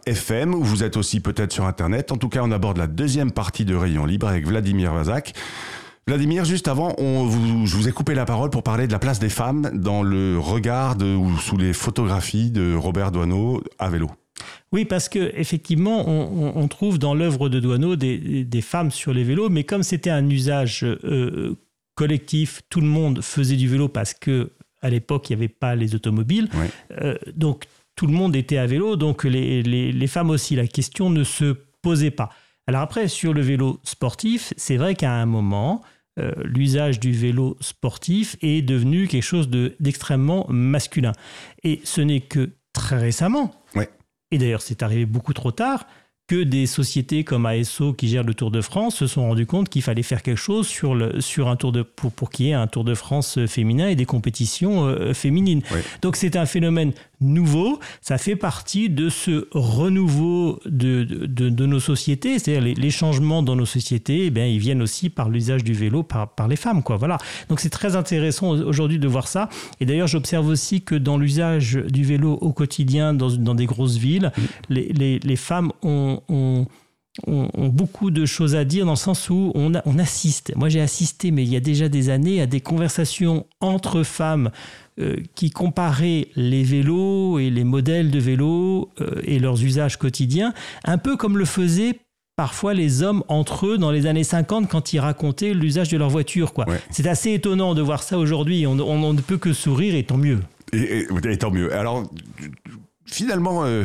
FM, 0.06 0.54
où 0.54 0.62
vous 0.62 0.82
êtes 0.82 0.96
aussi 0.96 1.20
peut-être 1.20 1.52
sur 1.52 1.66
Internet. 1.66 2.12
En 2.12 2.16
tout 2.16 2.28
cas, 2.28 2.40
on 2.42 2.50
aborde 2.50 2.78
la 2.78 2.86
deuxième 2.86 3.30
partie 3.30 3.64
de 3.64 3.74
Rayon 3.74 4.06
Libre 4.06 4.26
avec 4.28 4.46
Vladimir 4.46 4.94
Vazak. 4.94 5.34
Vladimir, 6.10 6.44
juste 6.44 6.66
avant, 6.66 6.92
on 6.98 7.24
vous, 7.24 7.66
je 7.68 7.76
vous 7.76 7.86
ai 7.86 7.92
coupé 7.92 8.14
la 8.14 8.24
parole 8.24 8.50
pour 8.50 8.64
parler 8.64 8.88
de 8.88 8.92
la 8.92 8.98
place 8.98 9.20
des 9.20 9.28
femmes 9.28 9.70
dans 9.74 10.02
le 10.02 10.40
regard 10.40 10.96
ou 11.00 11.38
sous 11.38 11.56
les 11.56 11.72
photographies 11.72 12.50
de 12.50 12.74
Robert 12.74 13.12
Doisneau 13.12 13.62
à 13.78 13.88
vélo. 13.90 14.10
Oui, 14.72 14.84
parce 14.84 15.08
que 15.08 15.30
effectivement, 15.36 16.08
on, 16.08 16.66
trouve 16.66 16.98
dans 16.98 17.14
l'œuvre 17.14 17.48
de 17.48 17.60
Doisneau 17.60 17.94
des, 17.94 18.60
femmes 18.60 18.90
sur 18.90 19.14
les 19.14 19.22
vélos, 19.22 19.50
mais 19.50 19.62
comme 19.62 19.84
c'était 19.84 20.10
un 20.10 20.28
usage 20.28 20.82
euh, 20.84 21.54
collectif, 21.94 22.62
tout 22.70 22.80
le 22.80 22.88
monde 22.88 23.22
faisait 23.22 23.54
du 23.54 23.68
vélo 23.68 23.86
parce 23.86 24.12
que 24.12 24.50
à 24.82 24.90
l'époque 24.90 25.30
il 25.30 25.36
n'y 25.36 25.44
avait 25.44 25.48
pas 25.48 25.76
les 25.76 25.94
automobiles, 25.94 26.48
euh, 27.00 27.14
donc 27.36 27.66
tout 27.94 28.08
le 28.08 28.12
monde 28.12 28.34
était 28.34 28.58
à 28.58 28.66
vélo, 28.66 28.96
donc 28.96 29.22
les, 29.22 29.62
les 29.62 30.06
femmes 30.08 30.30
aussi. 30.30 30.56
La 30.56 30.66
question 30.66 31.08
ne 31.08 31.22
se 31.22 31.54
posait 31.82 32.10
pas. 32.10 32.30
Alors 32.66 32.80
après, 32.80 33.06
sur 33.06 33.32
le 33.32 33.42
vélo 33.42 33.78
sportif, 33.84 34.52
c'est 34.56 34.76
vrai 34.76 34.96
qu'à 34.96 35.12
un 35.12 35.26
moment, 35.26 35.82
euh, 36.18 36.32
l'usage 36.44 36.98
du 36.98 37.12
vélo 37.12 37.56
sportif 37.60 38.36
est 38.42 38.62
devenu 38.62 39.06
quelque 39.06 39.22
chose 39.22 39.48
d'extrêmement 39.48 40.46
masculin. 40.48 41.12
Et 41.62 41.80
ce 41.84 42.00
n'est 42.00 42.20
que 42.20 42.50
très 42.72 42.98
récemment, 42.98 43.52
et 44.32 44.38
d'ailleurs 44.38 44.62
c'est 44.62 44.82
arrivé 44.82 45.06
beaucoup 45.06 45.32
trop 45.32 45.50
tard, 45.50 45.86
que 46.30 46.44
des 46.44 46.66
sociétés 46.66 47.24
comme 47.24 47.44
ASO 47.44 47.92
qui 47.92 48.06
gèrent 48.06 48.22
le 48.22 48.34
Tour 48.34 48.52
de 48.52 48.60
France 48.60 48.94
se 48.94 49.08
sont 49.08 49.22
rendues 49.22 49.46
compte 49.46 49.68
qu'il 49.68 49.82
fallait 49.82 50.04
faire 50.04 50.22
quelque 50.22 50.38
chose 50.38 50.68
sur, 50.68 50.94
le, 50.94 51.20
sur 51.20 51.48
un 51.48 51.56
tour 51.56 51.72
de, 51.72 51.82
pour, 51.82 52.12
pour 52.12 52.30
qu'il 52.30 52.46
y 52.46 52.50
ait 52.50 52.54
un 52.54 52.68
Tour 52.68 52.84
de 52.84 52.94
France 52.94 53.44
féminin 53.46 53.88
et 53.88 53.96
des 53.96 54.04
compétitions 54.04 54.86
euh, 54.86 55.12
féminines. 55.12 55.62
Donc 56.02 56.14
c'est 56.14 56.36
un 56.36 56.46
phénomène 56.46 56.92
nouveau, 57.20 57.80
ça 58.00 58.18
fait 58.18 58.36
partie 58.36 58.88
de 58.88 59.08
ce 59.08 59.48
renouveau 59.52 60.60
de, 60.64 61.04
de, 61.04 61.66
nos 61.66 61.80
sociétés, 61.80 62.38
c'est-à-dire 62.38 62.74
les, 62.76 62.90
changements 62.90 63.42
dans 63.42 63.56
nos 63.56 63.66
sociétés, 63.66 64.26
eh 64.26 64.30
bien, 64.30 64.46
ils 64.46 64.58
viennent 64.58 64.82
aussi 64.82 65.10
par 65.10 65.28
l'usage 65.28 65.62
du 65.62 65.72
vélo 65.72 66.02
par, 66.02 66.28
par 66.28 66.48
les 66.48 66.56
femmes. 66.56 66.82
Quoi. 66.82 66.96
Voilà. 66.96 67.18
Donc 67.48 67.60
c'est 67.60 67.70
très 67.70 67.96
intéressant 67.96 68.50
aujourd'hui 68.50 68.98
de 68.98 69.08
voir 69.08 69.28
ça. 69.28 69.48
Et 69.80 69.86
d'ailleurs, 69.86 70.08
j'observe 70.08 70.48
aussi 70.48 70.82
que 70.82 70.94
dans 70.94 71.18
l'usage 71.18 71.74
du 71.74 72.04
vélo 72.04 72.32
au 72.40 72.52
quotidien 72.52 73.14
dans, 73.14 73.30
dans 73.30 73.54
des 73.54 73.66
grosses 73.66 73.96
villes, 73.96 74.32
les, 74.68 74.88
les, 74.92 75.18
les 75.18 75.36
femmes 75.36 75.72
ont, 75.82 76.22
ont 76.28 76.66
ont, 77.26 77.68
beaucoup 77.68 78.10
de 78.10 78.24
choses 78.24 78.54
à 78.54 78.64
dire 78.64 78.84
dans 78.84 78.92
le 78.92 78.96
sens 78.96 79.30
où 79.30 79.52
on, 79.54 79.72
on 79.84 79.98
assiste. 79.98 80.54
Moi, 80.56 80.68
j'ai 80.68 80.80
assisté, 80.80 81.30
mais 81.30 81.42
il 81.42 81.48
y 81.48 81.56
a 81.56 81.60
déjà 81.60 81.88
des 81.88 82.08
années, 82.08 82.40
à 82.40 82.46
des 82.46 82.60
conversations 82.60 83.46
entre 83.60 84.02
femmes 84.02 84.50
euh, 85.00 85.16
qui 85.34 85.50
comparaient 85.50 86.28
les 86.36 86.62
vélos 86.62 87.38
et 87.38 87.50
les 87.50 87.64
modèles 87.64 88.10
de 88.10 88.18
vélos 88.18 88.90
euh, 89.00 89.20
et 89.24 89.38
leurs 89.38 89.62
usages 89.62 89.96
quotidiens, 89.96 90.52
un 90.84 90.98
peu 90.98 91.16
comme 91.16 91.38
le 91.38 91.44
faisaient 91.44 92.00
parfois 92.36 92.74
les 92.74 93.02
hommes 93.02 93.22
entre 93.28 93.66
eux 93.66 93.78
dans 93.78 93.90
les 93.90 94.06
années 94.06 94.24
50 94.24 94.68
quand 94.68 94.92
ils 94.92 94.98
racontaient 94.98 95.52
l'usage 95.52 95.90
de 95.90 95.98
leur 95.98 96.08
voiture. 96.08 96.54
Quoi. 96.54 96.66
C'est 96.90 97.06
assez 97.06 97.32
étonnant 97.32 97.74
de 97.74 97.82
voir 97.82 98.02
ça 98.02 98.18
aujourd'hui. 98.18 98.66
On, 98.66 98.78
on, 98.80 99.12
ne 99.12 99.20
peut 99.20 99.36
que 99.36 99.52
sourire 99.52 99.94
et 99.94 100.04
tant 100.04 100.16
mieux. 100.16 100.40
Et, 100.72 101.06
tant 101.38 101.50
mieux. 101.50 101.72
Alors, 101.74 102.04
finalement... 103.06 103.64
Euh, 103.64 103.84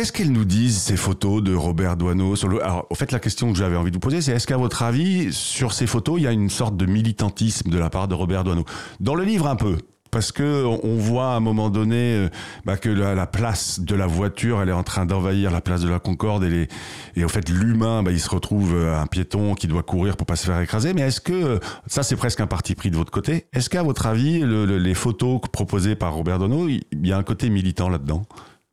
qu'est-ce 0.00 0.12
qu'elles 0.14 0.32
nous 0.32 0.46
disent, 0.46 0.78
ces 0.78 0.96
photos 0.96 1.42
de 1.42 1.54
Robert 1.54 1.94
Doisneau 1.94 2.34
sur 2.34 2.48
le... 2.48 2.64
Alors, 2.64 2.86
au 2.88 2.94
fait, 2.94 3.12
la 3.12 3.18
question 3.18 3.52
que 3.52 3.58
j'avais 3.58 3.76
envie 3.76 3.90
de 3.90 3.96
vous 3.96 4.00
poser, 4.00 4.22
c'est 4.22 4.32
est-ce 4.32 4.46
qu'à 4.46 4.56
votre 4.56 4.82
avis, 4.82 5.30
sur 5.30 5.74
ces 5.74 5.86
photos, 5.86 6.14
il 6.18 6.22
y 6.22 6.26
a 6.26 6.32
une 6.32 6.48
sorte 6.48 6.74
de 6.74 6.86
militantisme 6.86 7.68
de 7.68 7.78
la 7.78 7.90
part 7.90 8.08
de 8.08 8.14
Robert 8.14 8.42
Doisneau? 8.42 8.64
Dans 8.98 9.14
le 9.14 9.24
livre, 9.24 9.46
un 9.46 9.56
peu. 9.56 9.76
Parce 10.10 10.32
que 10.32 10.64
on 10.64 10.96
voit 10.96 11.34
à 11.34 11.36
un 11.36 11.40
moment 11.40 11.68
donné 11.68 12.14
euh, 12.14 12.28
bah, 12.64 12.78
que 12.78 12.88
la, 12.88 13.26
place 13.26 13.78
de 13.80 13.94
la 13.94 14.06
voiture, 14.06 14.62
elle 14.62 14.70
est 14.70 14.72
en 14.72 14.82
train 14.82 15.04
d'envahir 15.04 15.50
la 15.50 15.60
place 15.60 15.82
de 15.82 15.88
la 15.90 15.98
Concorde 15.98 16.44
et, 16.44 16.66
les, 17.14 17.24
en 17.24 17.28
fait 17.28 17.50
l'humain, 17.50 18.02
bah, 18.02 18.10
il 18.10 18.20
se 18.20 18.30
retrouve 18.30 18.74
euh, 18.74 18.98
un 18.98 19.06
piéton 19.06 19.54
qui 19.54 19.66
doit 19.66 19.82
courir 19.82 20.16
pour 20.16 20.26
pas 20.26 20.36
se 20.36 20.46
faire 20.46 20.62
écraser. 20.62 20.94
Mais 20.94 21.02
est-ce 21.02 21.20
que 21.20 21.60
ça, 21.86 22.02
c'est 22.02 22.16
presque 22.16 22.40
un 22.40 22.46
parti 22.46 22.74
pris 22.74 22.90
de 22.90 22.96
votre 22.96 23.12
côté. 23.12 23.48
Est-ce 23.52 23.68
qu'à 23.68 23.82
votre 23.82 24.06
avis, 24.06 24.42
les 24.46 24.94
photos 24.94 25.42
proposées 25.52 25.94
par 25.94 26.14
Robert 26.14 26.38
Dono, 26.38 26.68
il 26.68 27.06
y 27.06 27.12
a 27.12 27.18
un 27.18 27.22
côté 27.22 27.50
militant 27.50 27.90
là-dedans? 27.90 28.22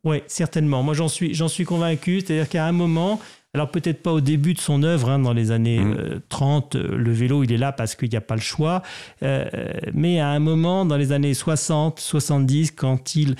Oui, 0.08 0.22
certainement. 0.26 0.82
Moi, 0.82 0.94
j'en 0.94 1.08
suis, 1.08 1.34
j'en 1.34 1.48
suis 1.48 1.64
convaincu. 1.64 2.20
C'est-à-dire 2.20 2.48
qu'à 2.48 2.64
un 2.64 2.72
moment, 2.72 3.20
alors 3.54 3.70
peut-être 3.70 4.02
pas 4.02 4.12
au 4.12 4.20
début 4.20 4.52
de 4.52 4.60
son 4.60 4.82
œuvre, 4.82 5.08
hein, 5.08 5.18
dans 5.18 5.32
les 5.32 5.52
années 5.52 5.80
30, 6.28 6.74
mmh. 6.74 6.78
euh, 6.78 6.82
euh, 6.82 6.96
le 6.98 7.12
vélo 7.12 7.42
il 7.44 7.50
est 7.50 7.56
là 7.56 7.72
parce 7.72 7.94
qu'il 7.94 8.10
n'y 8.10 8.16
a 8.16 8.20
pas 8.20 8.34
le 8.34 8.42
choix, 8.42 8.82
euh, 9.22 9.46
mais 9.94 10.20
à 10.20 10.28
un 10.28 10.38
moment 10.38 10.84
dans 10.84 10.98
les 10.98 11.12
années 11.12 11.32
60, 11.32 11.98
70, 11.98 12.72
quand 12.72 13.14
il, 13.14 13.36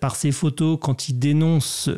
par 0.00 0.16
ses 0.16 0.32
photos, 0.32 0.78
quand 0.80 1.08
il 1.08 1.18
dénonce 1.18 1.88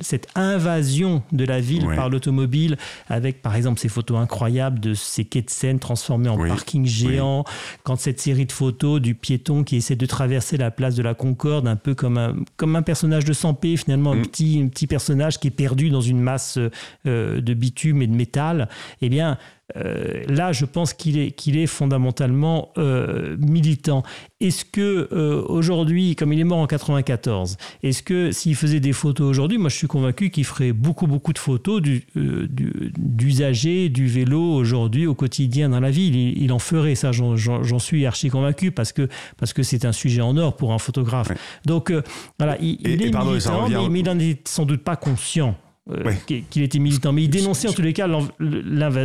cette 0.00 0.28
invasion 0.34 1.22
de 1.32 1.44
la 1.44 1.60
ville 1.60 1.86
par 1.94 2.08
l'automobile, 2.08 2.78
avec 3.08 3.42
par 3.42 3.54
exemple 3.54 3.78
ces 3.78 3.88
photos 3.88 4.18
incroyables 4.18 4.80
de 4.80 4.94
ces 4.94 5.24
quais 5.24 5.42
de 5.42 5.50
Seine 5.50 5.78
transformés 5.78 6.28
en 6.28 6.38
parking 6.38 6.86
géant, 6.86 7.44
quand 7.82 7.96
cette 7.96 8.20
série 8.20 8.46
de 8.46 8.52
photos 8.52 9.00
du 9.00 9.14
piéton 9.14 9.62
qui 9.62 9.76
essaie 9.76 9.96
de 9.96 10.06
traverser 10.06 10.56
la 10.56 10.70
place 10.70 10.94
de 10.94 11.02
la 11.02 11.14
Concorde, 11.14 11.68
un 11.68 11.76
peu 11.76 11.94
comme 11.94 12.16
un, 12.16 12.34
comme 12.56 12.76
un 12.76 12.82
personnage 12.82 13.26
de 13.26 13.32
Sampé 13.34 13.76
finalement, 13.76 14.12
un, 14.12 14.16
mmh. 14.16 14.22
petit, 14.22 14.62
un 14.64 14.68
petit 14.68 14.86
personnage 14.86 15.38
qui 15.38 15.48
est 15.48 15.50
perdu 15.52 15.90
dans 15.90 16.00
une 16.00 16.20
masse 16.20 16.45
euh, 16.58 17.40
de 17.40 17.54
bitume 17.54 18.02
et 18.02 18.06
de 18.06 18.14
métal, 18.14 18.68
eh 19.02 19.08
bien, 19.08 19.38
euh, 19.76 20.22
là, 20.28 20.52
je 20.52 20.64
pense 20.64 20.94
qu'il 20.94 21.18
est, 21.18 21.32
qu'il 21.32 21.56
est 21.58 21.66
fondamentalement 21.66 22.70
euh, 22.78 23.36
militant. 23.40 24.04
Est-ce 24.40 24.64
que 24.64 25.08
euh, 25.12 25.42
aujourd'hui, 25.48 26.14
comme 26.14 26.32
il 26.32 26.38
est 26.38 26.44
mort 26.44 26.58
en 26.58 26.68
94, 26.68 27.56
est-ce 27.82 28.02
que 28.04 28.30
s'il 28.30 28.54
faisait 28.54 28.78
des 28.78 28.92
photos 28.92 29.26
aujourd'hui, 29.28 29.58
moi 29.58 29.68
je 29.68 29.74
suis 29.74 29.88
convaincu 29.88 30.30
qu'il 30.30 30.44
ferait 30.44 30.72
beaucoup 30.72 31.08
beaucoup 31.08 31.32
de 31.32 31.38
photos 31.38 31.82
du, 31.82 32.04
du- 32.14 32.92
d'usagers 32.96 33.88
du 33.88 34.06
vélo 34.06 34.40
aujourd'hui 34.40 35.06
au 35.08 35.14
quotidien 35.16 35.68
dans 35.70 35.80
la 35.80 35.90
ville. 35.90 36.14
Il, 36.14 36.42
il 36.44 36.52
en 36.52 36.58
ferait 36.60 36.94
ça, 36.94 37.10
j'en, 37.10 37.78
suis 37.80 38.06
archi 38.06 38.28
convaincu 38.28 38.70
parce 38.70 38.92
que 38.92 39.08
parce 39.36 39.52
que 39.52 39.62
c'est 39.64 39.84
un 39.84 39.92
sujet 39.92 40.20
en 40.22 40.36
or 40.36 40.54
pour 40.56 40.72
un 40.74 40.78
photographe. 40.78 41.32
Donc 41.64 41.92
voilà, 42.38 42.56
il, 42.60 42.74
Et- 42.86 42.94
il 42.94 43.02
est 43.02 43.10
pardon, 43.10 43.30
militant, 43.32 43.64
revient 43.64 43.78
mais, 43.82 43.88
mais 43.88 44.00
il 44.00 44.04
n'en 44.06 44.18
est 44.20 44.46
sans 44.46 44.64
doute 44.64 44.84
pas 44.84 44.94
conscient. 44.96 45.56
Euh, 45.90 46.04
Ouais. 46.04 46.18
qu'il- 46.50 46.62
était 46.62 46.78
militant, 46.78 47.12
mais 47.12 47.22
il 47.24 47.28
dénonçait 47.30 47.68
en 47.68 47.72
tous 47.72 47.82
les 47.82 47.92
cas 47.92 48.08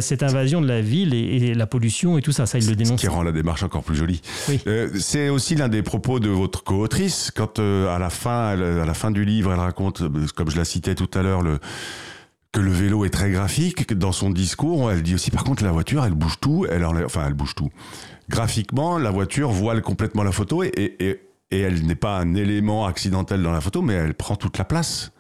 cette 0.01 0.23
invasion 0.23 0.61
de 0.61 0.67
la 0.67 0.81
ville 0.81 1.13
et, 1.13 1.19
et 1.37 1.53
la 1.53 1.67
pollution 1.67 2.17
et 2.17 2.21
tout 2.21 2.31
ça. 2.31 2.45
Ça, 2.45 2.57
il 2.57 2.65
le 2.65 2.71
Ce 2.71 2.75
dénonce. 2.77 2.99
qui 3.01 3.07
rend 3.07 3.23
la 3.23 3.31
démarche 3.31 3.63
encore 3.63 3.83
plus 3.83 3.95
jolie. 3.95 4.21
Oui. 4.49 4.59
Euh, 4.67 4.89
c'est 4.99 5.29
aussi 5.29 5.55
l'un 5.55 5.69
des 5.69 5.83
propos 5.83 6.19
de 6.19 6.29
votre 6.29 6.63
co-autrice 6.63 7.31
quand 7.35 7.59
euh, 7.59 7.93
à 7.95 7.99
la 7.99 8.09
fin, 8.09 8.53
elle- 8.53 8.63
à 8.79 8.85
la 8.85 8.93
fin 8.93 9.11
du 9.11 9.25
livre, 9.25 9.51
elle 9.53 9.59
raconte, 9.59 10.01
comme 10.35 10.49
je 10.49 10.57
la 10.57 10.65
citais 10.65 10.95
tout 10.95 11.09
à 11.13 11.21
l'heure, 11.21 11.41
le 11.41 11.59
que 12.53 12.59
le 12.59 12.71
vélo 12.71 13.05
est 13.05 13.09
très 13.09 13.29
graphique. 13.31 13.85
que 13.85 13.93
Dans 13.93 14.11
son 14.11 14.29
discours, 14.29 14.91
elle 14.91 15.03
dit 15.03 15.15
aussi, 15.15 15.31
par 15.31 15.43
contre, 15.45 15.63
la 15.63 15.71
voiture, 15.71 16.03
elle 16.03 16.13
bouge 16.13 16.37
tout. 16.41 16.65
Elle 16.69 16.83
enlève- 16.83 17.05
enfin, 17.05 17.23
elle 17.25 17.33
bouge 17.33 17.55
tout. 17.55 17.69
Graphiquement, 18.29 18.97
la 18.97 19.09
voiture 19.11 19.51
voile 19.51 19.81
complètement 19.81 20.23
la 20.23 20.31
photo 20.31 20.63
et, 20.63 20.67
et, 20.75 21.05
et- 21.09 21.19
et 21.51 21.59
elle 21.59 21.85
n'est 21.85 21.95
pas 21.95 22.17
un 22.17 22.33
élément 22.35 22.85
accidentel 22.85 23.41
dans 23.43 23.51
la 23.51 23.61
photo, 23.61 23.81
mais 23.81 23.93
elle 23.93 24.13
prend 24.13 24.35
toute 24.35 24.57
la 24.57 24.63
place. 24.65 25.11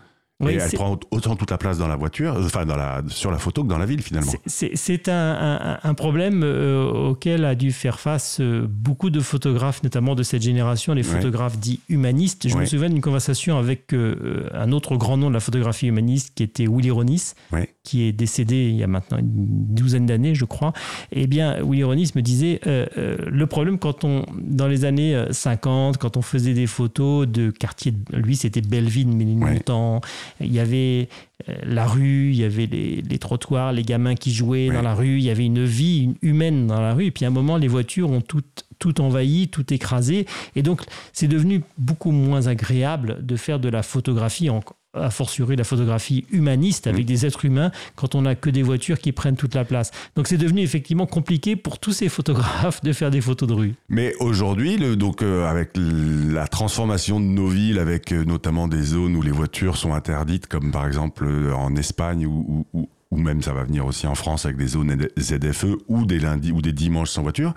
Oui, 0.41 0.53
et 0.53 0.55
elle 0.57 0.71
prend 0.71 0.99
autant 1.11 1.35
toute 1.35 1.51
la 1.51 1.57
place 1.57 1.77
dans 1.77 1.87
la 1.87 1.95
voiture, 1.95 2.35
euh, 2.35 2.45
enfin 2.45 2.65
dans 2.65 2.75
la, 2.75 3.01
sur 3.07 3.31
la 3.31 3.37
photo 3.37 3.63
que 3.63 3.69
dans 3.69 3.77
la 3.77 3.85
ville 3.85 4.01
finalement. 4.01 4.31
C'est- 4.45 5.09
un, 5.09 5.13
un- 5.13 5.79
un 5.83 5.93
problème 5.93 6.41
euh, 6.43 6.89
auquel 7.09 7.45
a 7.45 7.55
dû 7.55 7.71
faire 7.71 7.99
face 7.99 8.39
euh, 8.39 8.65
beaucoup 8.69 9.09
de 9.09 9.19
photographes, 9.19 9.83
notamment 9.83 10.15
de 10.15 10.23
cette 10.23 10.41
génération, 10.41 10.93
les 10.93 11.07
Ouais. 11.07 11.15
photographes 11.17 11.57
dits 11.57 11.79
humanistes. 11.89 12.47
Je 12.47 12.53
Ouais. 12.55 12.61
me 12.61 12.65
souviens 12.65 12.89
d'une 12.89 13.01
conversation 13.01 13.57
avec 13.57 13.93
euh, 13.93 14.47
un 14.53 14.71
autre 14.71 14.95
grand 14.97 15.17
nom 15.17 15.29
de 15.29 15.33
la 15.33 15.39
photographie 15.39 15.87
humaniste 15.87 16.33
qui 16.35 16.43
était 16.43 16.67
Willy 16.67 16.91
Ronis, 16.91 17.33
Ouais. 17.51 17.69
qui 17.83 18.03
est 18.03 18.11
décédé 18.11 18.67
il 18.69 18.75
y 18.75 18.83
a 18.83 18.87
maintenant 18.87 19.17
une 19.17 19.29
douzaine 19.73 20.05
d'années, 20.05 20.35
je 20.35 20.45
crois. 20.45 20.73
Eh 21.11 21.27
bien, 21.27 21.57
Willy 21.63 21.83
Ronis 21.83 22.11
me 22.15 22.21
disait 22.21 22.59
le 22.65 23.45
problème 23.45 23.79
quand 23.79 24.03
on, 24.03 24.25
dans 24.39 24.67
les 24.67 24.85
années 24.85 25.15
euh, 25.15 25.31
50, 25.31 25.97
quand 25.97 26.17
on 26.17 26.21
faisait 26.21 26.53
des 26.53 26.67
photos 26.67 27.27
de 27.27 27.49
quartiers, 27.51 27.93
lui 28.13 28.35
c'était 28.35 28.61
Belleville, 28.61 29.07
Ménilmontant, 29.07 30.01
il 30.39 30.51
y 30.53 30.59
avait 30.59 31.09
euh, 31.49 31.55
la 31.63 31.85
rue, 31.85 32.29
il 32.31 32.35
y 32.37 32.43
avait 32.43 32.65
les, 32.67 33.01
les 33.01 33.19
trottoirs, 33.19 33.73
les 33.73 33.83
gamins 33.83 34.15
qui 34.15 34.31
jouaient 34.33 34.69
Ouais. 34.69 34.75
dans 34.75 34.81
la 34.81 34.93
rue, 34.95 35.17
il 35.17 35.23
y 35.23 35.29
avait 35.29 35.45
une 35.45 35.65
vie 35.65 36.13
humaine 36.21 36.67
dans 36.67 36.79
la 36.79 36.93
rue. 36.93 37.05
Et 37.05 37.11
puis 37.11 37.25
à 37.25 37.29
un 37.29 37.31
moment, 37.31 37.57
les 37.57 37.67
voitures 37.67 38.09
ont 38.09 38.21
tout, 38.21 38.41
tout 38.79 39.01
envahi, 39.01 39.47
tout 39.47 39.73
écrasé. 39.73 40.25
Et 40.55 40.61
donc, 40.63 40.81
c'est 41.13 41.27
devenu 41.27 41.61
beaucoup 41.77 42.11
moins 42.11 42.47
agréable 42.47 43.25
de 43.25 43.35
faire 43.35 43.59
de 43.59 43.69
la 43.69 43.83
photographie, 43.83 44.49
en, 44.49 44.61
a 44.93 45.09
fortiori 45.09 45.55
la 45.55 45.63
photographie 45.63 46.25
humaniste 46.31 46.85
avec 46.87 47.05
des 47.05 47.25
êtres 47.25 47.45
humains, 47.45 47.71
quand 47.95 48.13
on 48.15 48.23
n'a 48.23 48.35
que 48.35 48.49
des 48.49 48.61
voitures 48.63 48.99
qui 48.99 49.11
prennent 49.13 49.37
toute 49.37 49.55
la 49.55 49.63
place. 49.63 49.91
Donc 50.15 50.27
c'est 50.27 50.37
devenu 50.37 50.61
effectivement 50.61 51.05
compliqué 51.05 51.55
pour 51.55 51.79
tous 51.79 51.93
ces 51.93 52.09
photographes 52.09 52.81
de 52.83 52.91
faire 52.91 53.09
des 53.11 53.21
photos 53.21 53.47
de 53.47 53.53
rue. 53.53 53.73
Mais 53.89 54.13
aujourd'hui, 54.19 54.77
le- 54.77 54.95
donc 54.97 55.21
euh, 55.21 55.47
avec 55.49 55.71
la 55.75 56.47
transformation 56.47 57.19
de 57.19 57.25
nos 57.25 57.47
villes, 57.47 57.79
avec 57.79 58.11
euh, 58.11 58.25
notamment 58.25 58.67
des 58.67 58.81
zones 58.83 59.15
où 59.15 59.21
les 59.21 59.31
voitures 59.31 59.77
sont 59.77 59.93
interdites, 59.93 60.47
comme 60.47 60.71
par 60.71 60.85
exemple 60.85 61.25
euh, 61.25 61.53
en 61.53 61.75
Espagne 61.77 62.25
ou, 62.25 62.65
ou, 62.73 62.79
ou- 62.81 62.89
ou 63.11 63.17
même 63.17 63.41
ça 63.41 63.53
va 63.53 63.63
venir 63.63 63.85
aussi 63.85 64.07
en 64.07 64.15
France 64.15 64.45
avec 64.45 64.57
des 64.57 64.67
zones 64.67 64.95
ZFE 65.19 65.77
ou 65.87 66.05
des 66.05 66.19
lundis 66.19 66.51
ou 66.51 66.61
des 66.61 66.71
dimanches 66.73 67.09
sans 67.09 67.23
voiture. 67.23 67.53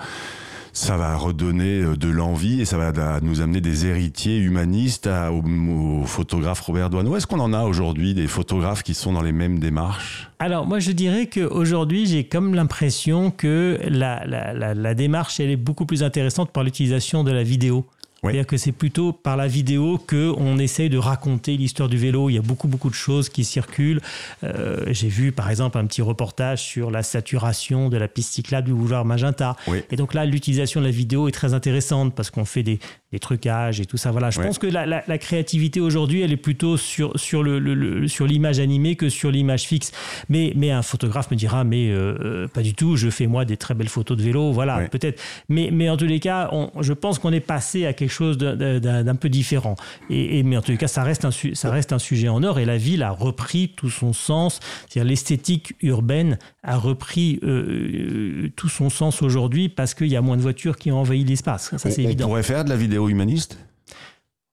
Ça 0.75 0.97
va 0.97 1.17
redonner 1.17 1.83
euh, 1.83 1.97
de 1.97 2.09
l'envie 2.09 2.61
et 2.61 2.65
ça 2.65 2.77
va 2.77 3.21
nous 3.21 3.41
amener 3.41 3.61
des 3.61 3.87
héritiers 3.87 4.39
humanistes 4.39 5.09
au, 5.09 6.05
photographe 6.05 6.61
Robert 6.63 6.91
Doisneau. 6.91 7.17
Est-ce 7.17 7.29
qu'on 7.29 7.39
en 7.39 7.53
a 7.53 7.63
aujourd'hui 7.63 8.13
des 8.13 8.27
photographes 8.27 8.83
qui 8.83 8.93
sont 8.93 9.13
dans 9.13 9.23
les 9.23 9.33
mêmes 9.33 9.61
démarches? 9.61 10.29
Alors 10.41 10.67
moi 10.67 10.81
je 10.81 10.91
dirais 10.91 11.29
qu'aujourd'hui 11.29 12.07
j'ai 12.07 12.25
comme 12.25 12.55
l'impression 12.57 13.31
que 13.31 13.79
la, 13.89 14.27
la 14.27 14.95
démarche 14.95 15.39
elle 15.39 15.51
est 15.51 15.57
beaucoup 15.57 15.87
plus 15.87 16.03
intéressante 16.03 16.51
par 16.51 16.65
l'utilisation 16.65 17.23
de 17.23 17.31
la 17.31 17.45
vidéo. 17.45 17.87
Oui. 18.25 18.33
C'est-à-dire 18.33 18.47
que 18.47 18.57
c'est 18.57 18.73
plutôt 18.73 19.13
par 19.13 19.37
la 19.37 19.47
vidéo 19.47 19.99
qu'on 19.99 20.59
essaye 20.59 20.89
de 20.89 20.99
raconter 20.99 21.57
l'histoire 21.57 21.89
du 21.89 21.99
vélo. 21.99 22.31
Il 22.31 22.35
y 22.35 22.39
a 22.39 22.43
beaucoup, 22.43 22.69
beaucoup 22.69 22.89
de 22.89 22.95
choses 22.95 23.29
qui 23.29 23.45
circulent. 23.45 24.01
Euh, 24.43 24.85
J'ai 24.89 25.09
vu, 25.09 25.31
par 25.31 25.51
exemple, 25.51 25.79
un 25.79 25.87
petit 25.87 26.03
reportage 26.03 26.63
sur 26.63 26.91
la 26.91 27.03
saturation 27.03 27.91
de 27.91 27.97
la 27.97 28.09
piste 28.09 28.33
cyclable 28.33 28.67
du 28.67 28.75
boulevard 28.75 29.05
Magenta. 29.05 29.57
Oui. 29.67 29.83
Et 29.91 29.97
donc 29.97 30.15
là, 30.15 30.25
l'utilisation 30.25 30.81
de 30.81 30.87
la 30.87 30.93
vidéo 30.93 31.29
est 31.29 31.33
très 31.33 31.55
intéressante 31.55 32.15
parce 32.15 32.31
qu'on 32.31 32.47
fait 32.47 32.63
des, 32.63 32.79
des 33.15 33.21
trucages 33.21 33.81
et 33.81 33.87
tout 33.87 33.97
ça. 33.97 34.11
Voilà, 34.11 34.31
je 34.31 34.41
Ouais. 34.41 34.47
pense 34.47 34.59
que 34.59 34.67
la, 34.67 34.87
la- 34.87 35.05
la 35.07 35.19
créativité 35.19 35.81
aujourd'hui, 35.81 36.23
elle 36.23 36.33
est 36.33 36.37
plutôt 36.37 36.77
sur, 36.77 37.13
sur, 37.19 37.45
le, 37.45 37.61
le- 37.61 37.75
le- 37.75 38.09
sur 38.09 38.27
l'image 38.27 38.59
animée 38.59 38.97
que 38.97 39.09
sur 39.09 39.31
l'image 39.31 39.63
fixe. 39.63 39.93
Mais, 40.29 40.53
mais 40.57 40.73
un 40.73 40.83
photographe 40.83 41.31
me 41.31 41.37
dira, 41.37 41.63
mais 41.63 41.91
euh, 41.91 42.19
euh, 42.25 42.49
pas 42.49 42.63
du 42.63 42.75
tout, 42.75 42.97
je 42.97 43.09
fais 43.11 43.29
moi 43.29 43.45
des 43.45 43.57
très 43.57 43.75
belles 43.75 43.89
photos 43.89 44.17
de 44.19 44.23
vélo. 44.23 44.51
Voilà, 44.51 44.79
Ouais. 44.79 44.89
peut-être. 44.89 45.23
Mais, 45.49 45.69
mais 45.73 45.89
en 45.89 45.97
tous 45.97 46.07
les 46.07 46.19
cas, 46.19 46.49
on- 46.51 46.71
je 46.81 46.93
pense 46.93 47.21
qu'on 47.21 47.33
est 47.33 47.39
passé 47.41 47.87
à 47.87 47.93
quelque 47.93 48.11
chose 48.11 48.37
d'un- 48.37 49.15
peu 49.15 49.29
différent. 49.29 49.77
Et, 50.11 50.41
et- 50.41 50.43
mais 50.43 50.57
en 50.57 50.63
tous 50.63 50.73
les 50.73 50.77
cas, 50.77 50.89
ça 50.89 51.05
reste, 51.05 51.25
un, 51.25 51.31
ça 51.31 51.71
reste 51.71 51.93
un 51.93 52.01
sujet 52.01 52.29
en 52.29 52.43
or 52.43 52.59
et 52.59 52.65
la 52.65 52.77
ville 52.79 53.05
a 53.05 53.11
repris 53.13 53.69
tout 53.77 53.91
son 53.91 54.13
sens. 54.13 54.59
C'est-à-dire 54.89 55.09
l'esthétique 55.09 55.75
urbaine 55.83 56.37
a 56.65 56.77
repris 56.77 57.39
euh, 57.45 58.49
tout 58.57 58.69
son 58.69 58.91
sens 58.91 59.23
aujourd'hui 59.23 59.69
parce 59.69 59.95
qu'il 59.95 60.09
y 60.09 60.17
a 60.17 60.21
moins 60.23 60.37
de 60.37 60.43
voitures 60.43 60.77
qui 60.77 60.91
ont 60.91 60.99
envahi 60.99 61.23
l'espace. 61.25 61.71
Ça, 61.77 61.79
c'est 61.79 62.01
on, 62.03 62.05
on 62.05 62.09
évident. 62.09 62.27
pourrait 62.27 62.43
faire 62.43 62.65
de 62.65 62.71
la 62.71 62.77
vidéo 62.77 63.04
humaniste 63.09 63.59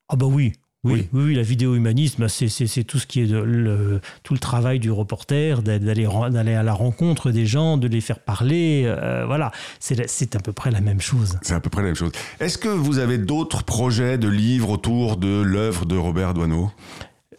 Ah 0.10 0.16
bah 0.16 0.26
oui. 0.28 0.54
Oui, 0.84 1.08
Oui. 1.14 1.36
la 1.36 1.44
vidéo 1.44 1.76
humanisme, 1.76 2.28
c'est- 2.28 2.50
c'est 2.50 2.84
tout 2.84 2.98
ce 2.98 3.06
qui 3.06 3.22
est 3.22 3.28
de, 3.28 3.38
le, 3.38 4.02
tout 4.24 4.34
le 4.34 4.40
travail 4.40 4.80
du 4.80 4.90
reporter, 4.90 5.62
d'a- 5.62 5.78
d'aller 5.78 6.06
à 6.56 6.64
la 6.64 6.74
rencontre 6.74 7.30
des 7.30 7.46
gens, 7.46 7.78
de 7.78 7.88
les 7.88 8.02
faire 8.02 8.18
parler. 8.18 8.82
euh, 8.88 9.24
voilà, 9.28 9.52
c'est 9.80 10.36
à 10.36 10.40
peu 10.40 10.54
près 10.54 10.72
la 10.72 10.82
même 10.82 11.00
chose. 11.00 11.38
C'est 11.44 11.54
à 11.54 11.60
peu 11.60 11.70
près 11.70 11.82
la 11.84 11.90
même 11.90 11.96
chose. 11.96 12.12
Est-ce 12.40 12.58
que 12.58 12.68
vous 12.68 12.98
avez 12.98 13.20
d'autres 13.20 13.64
projets 13.64 14.18
de 14.18 14.28
livres 14.28 14.72
autour 14.72 15.18
de 15.18 15.42
l'œuvre 15.44 15.86
de 15.86 15.96
Robert 15.96 16.34
Doisneau? 16.34 16.72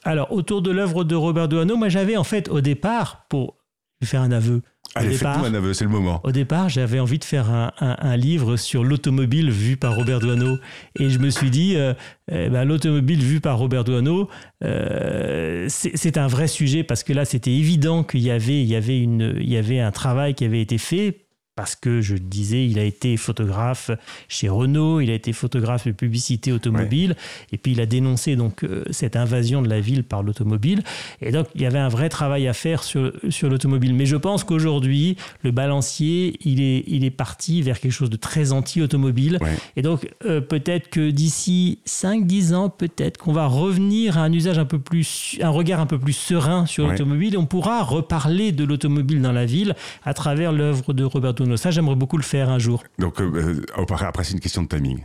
Alors, 0.05 0.31
autour 0.33 0.62
de 0.62 0.70
l'œuvre 0.70 1.03
de 1.03 1.16
Robert 1.16 1.48
Doisneau, 1.48 1.77
moi 1.77 1.88
j'avais 1.88 2.16
en 2.16 2.25
fait 2.25 2.48
au 2.48 2.61
départ, 2.61 3.27
pour 3.29 3.57
faire 4.05 4.22
un 4.22 4.31
aveu, 4.31 4.62
Allez, 4.95 5.15
faites-nous 5.15 5.45
un 5.47 5.55
aveu, 5.55 5.73
c'est 5.75 5.85
le 5.85 5.91
moment. 5.91 6.21
Au 6.25 6.33
départ, 6.33 6.69
j'avais 6.69 7.01
envie 7.01 7.19
de 7.19 7.25
faire 7.25 7.51
un, 7.51 7.73
un- 7.81 7.97
un 7.99 8.17
livre 8.17 8.57
sur 8.57 8.85
l'automobile 8.85 9.51
vu 9.51 9.77
par 9.77 9.97
Robert 9.97 10.21
Doisneau. 10.21 10.59
Et 10.99 11.09
je 11.09 11.19
me 11.19 11.31
suis 11.31 11.51
dit, 11.51 11.77
euh, 11.77 11.95
eh 12.31 12.49
ben, 12.51 12.65
l'automobile 12.65 13.21
vue 13.23 13.41
par 13.41 13.57
Robert 13.59 13.85
Doisneau, 13.85 14.29
euh, 14.65 15.67
c'est 15.69 15.97
c'est 15.97 16.19
un 16.19 16.27
vrai 16.27 16.47
sujet 16.49 16.83
parce 16.85 17.05
que 17.05 17.13
là, 17.13 17.25
c'était 17.25 17.53
évident 17.53 18.03
qu'il 18.05 18.21
y 18.21 18.31
avait, 18.31 18.61
il 18.63 18.67
y, 18.69 18.75
avait 18.77 18.99
une, 18.99 19.35
il 19.41 19.49
y 19.49 19.57
avait 19.57 19.81
un 19.81 19.91
travail 19.93 20.35
qui 20.35 20.45
avait 20.45 20.61
été 20.61 20.79
fait. 20.79 21.22
Parce 21.55 21.77
que 21.77 22.01
je 22.01 22.15
le 22.15 22.21
disais, 22.21 22.67
il 22.67 22.79
a 22.79 22.85
été 22.85 23.17
photographe 23.19 23.91
chez 24.29 24.49
Renault, 24.49 25.01
il 25.01 25.11
a 25.11 25.15
été 25.15 25.35
photographe 25.35 25.87
de 25.87 25.93
publicité 25.93 26.51
automobile, 26.51 27.15
et 27.53 27.59
puis 27.59 27.73
il 27.73 27.81
a 27.81 27.87
dénoncé 27.87 28.37
donc 28.37 28.65
euh, 28.65 28.85
cette 28.91 29.17
invasion 29.17 29.61
de 29.61 29.69
la 29.69 29.79
ville 29.81 30.03
par 30.03 30.23
l'automobile. 30.23 30.83
Et 31.21 31.31
donc 31.31 31.49
il 31.55 31.61
y 31.61 31.67
avait 31.67 31.79
un 31.79 31.88
vrai 31.91 32.09
travail 32.09 32.49
à 32.49 32.55
faire 32.55 32.83
sur, 32.83 33.12
sur 33.29 33.51
l'automobile. 33.51 33.95
Mais 33.95 34.07
je 34.07 34.17
pense 34.17 34.45
qu'aujourd'hui, 34.45 35.17
le 35.43 35.51
balancier, 35.51 36.38
il 36.45 36.62
est, 36.62 36.85
il 36.87 37.05
est 37.05 37.11
parti 37.11 37.61
vers 37.61 37.81
quelque 37.81 37.93
chose 37.93 38.09
de 38.11 38.17
très 38.17 38.53
anti-automobile. 38.53 39.38
Ouais. 39.43 39.57
Et 39.77 39.83
donc 39.83 40.09
euh, 40.25 40.41
peut-être 40.41 40.88
que 40.88 41.11
d'ici 41.11 41.81
5-10 41.87 42.55
ans, 42.55 42.71
peut-être 42.71 43.19
qu'on 43.19 43.33
va 43.35 43.47
revenir 43.47 44.17
à 44.17 44.23
un 44.23 44.33
usage 44.33 44.59
un 44.59 44.65
peu 44.65 44.79
plus, 44.79 45.37
un 45.43 45.51
regard 45.51 45.81
un 45.81 45.87
peu 45.87 45.99
plus 45.99 46.15
serein 46.15 46.65
sur 46.65 46.85
Ouais. 46.85 46.93
l'automobile, 46.93 47.35
et 47.35 47.37
on 47.37 47.47
pourra 47.47 47.83
reparler 47.83 48.53
de 48.53 48.65
l'automobile 48.65 49.21
dans 49.21 49.33
la 49.33 49.45
ville 49.45 49.75
à 50.05 50.15
travers 50.15 50.51
l'œuvre 50.53 50.93
de 50.95 51.05
Robert 51.05 51.35
Ça, 51.57 51.71
j'aimerais 51.71 51.97
beaucoup 51.97 52.17
le 52.17 52.23
faire 52.23 52.49
un 52.51 52.59
jour. 52.59 52.83
Donc, 52.99 53.21
euh, 53.21 53.31
euh, 53.35 53.81
après, 53.81 54.05
après, 54.07 54.25
c'est 54.25 54.33
une 54.35 54.41
question 54.41 54.63
de 54.63 54.69
timing. 54.69 55.01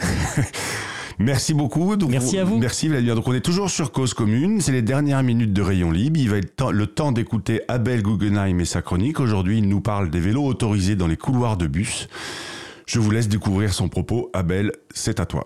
Merci 1.18 1.52
beaucoup. 1.52 1.96
Donc, 1.96 2.10
Merci 2.10 2.38
à 2.38 2.44
vous. 2.44 2.58
Merci 2.58 2.88
Vladimir. 2.88 3.16
Donc 3.16 3.26
on 3.26 3.32
est 3.34 3.40
toujours 3.40 3.70
sur 3.70 3.90
Cause 3.90 4.14
Commune. 4.14 4.60
C'est 4.60 4.70
les 4.72 4.82
dernières 4.82 5.22
minutes 5.24 5.52
de 5.52 5.62
Rayon 5.62 5.90
Libre. 5.90 6.20
Il 6.20 6.30
va 6.30 6.36
être 6.36 6.54
temps- 6.54 6.70
le 6.70 6.86
temps 6.86 7.10
d'écouter 7.10 7.62
Abel 7.66 8.02
Guggenheim 8.02 8.60
et 8.60 8.64
sa 8.64 8.82
chronique. 8.82 9.18
Aujourd'hui, 9.18 9.58
il 9.58 9.68
nous 9.68 9.80
parle 9.80 10.10
des 10.10 10.20
vélos 10.20 10.44
autorisés 10.44 10.94
dans 10.94 11.08
les 11.08 11.16
couloirs 11.16 11.56
de 11.56 11.66
bus. 11.66 12.06
Je 12.86 13.00
vous 13.00 13.10
laisse 13.10 13.28
découvrir 13.28 13.74
son 13.74 13.88
propos. 13.88 14.30
Abel, 14.32 14.70
c'est 14.94 15.18
à 15.18 15.26
toi. 15.26 15.44